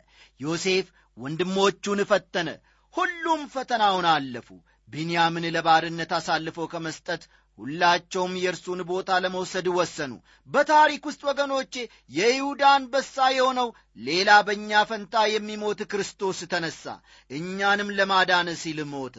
ዮሴፍ 0.40 0.86
ወንድሞቹን 1.18 2.00
ፈተነ። 2.10 2.48
ሁሉም 2.94 3.40
ፈተናውን 3.54 4.06
አለፉ። 4.12 4.48
ቢንያምን 4.88 5.44
ለባርነት 5.54 6.10
አሳልፎ 6.18 6.66
ከመስጠት 6.72 7.22
ሁላቸውም 7.58 8.32
የእርሱን 8.38 8.80
ቦታ 8.88 9.18
ለመውሰድ 9.24 9.66
ወሰኑ። 9.76 10.12
በታሪክ 10.48 11.02
ውስጥ 11.08 11.22
ወገኖቼ 11.28 11.74
የይሁዳ 12.10 12.62
አንበሳ 12.76 13.26
የሆነው 13.36 13.68
ሌላ 14.00 14.30
በእኛ 14.46 14.82
ፈንታ 14.90 15.24
የሚሞት 15.32 15.82
ክርስቶስ 15.92 16.40
ተነሣ 16.52 16.82
እኛንም 17.30 17.94
ለማዳን 17.98 18.50
ሲል 18.62 18.80
ሞተ። 18.92 19.16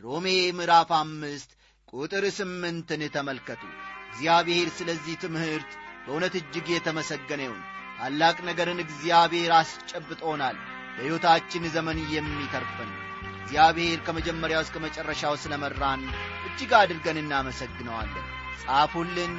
ሮሜ 0.00 0.26
ምዕራፍ 0.58 0.90
አምስት 0.98 1.50
ቁጥር 1.92 2.26
ስምንትን 2.38 3.02
ተመልከቱ 3.14 3.62
እግዚአብሔር 4.08 4.68
ስለዚህ 4.76 5.14
ትምህርት 5.22 5.70
በእውነት 6.04 6.34
እጅግ 6.40 6.66
የተመሰገነ 6.72 7.40
ይሁን። 7.46 7.62
ታላቅ 7.98 8.36
ነገርን 8.48 8.80
እግዚአብሔር 8.84 9.52
አስጨብጦናል። 9.56 10.56
በሕይወታችን 10.96 11.64
ዘመን 11.74 11.98
የሚተርፈን 12.12 12.90
እግዚአብሔር 13.40 13.98
ከመጀመሪያው 14.06 14.62
እስከ 14.64 14.76
መጨረሻው 14.84 15.34
ስለ 15.42 15.54
መራን 15.62 16.02
እጅግ 16.48 16.72
አድርገን 16.80 17.20
እናመሰግነዋለን። 17.22 18.26
ጻፉልን 18.62 19.34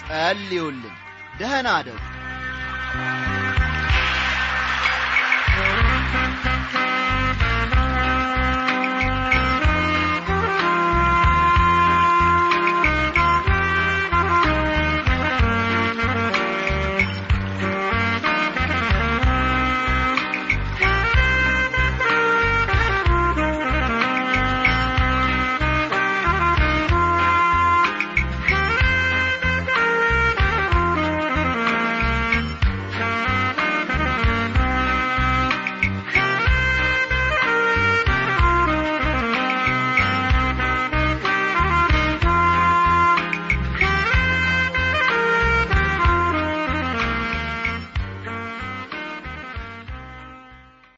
ጸልዩልን። 0.00 0.96
ደህና 1.38 1.68
አደሩ 1.78 1.98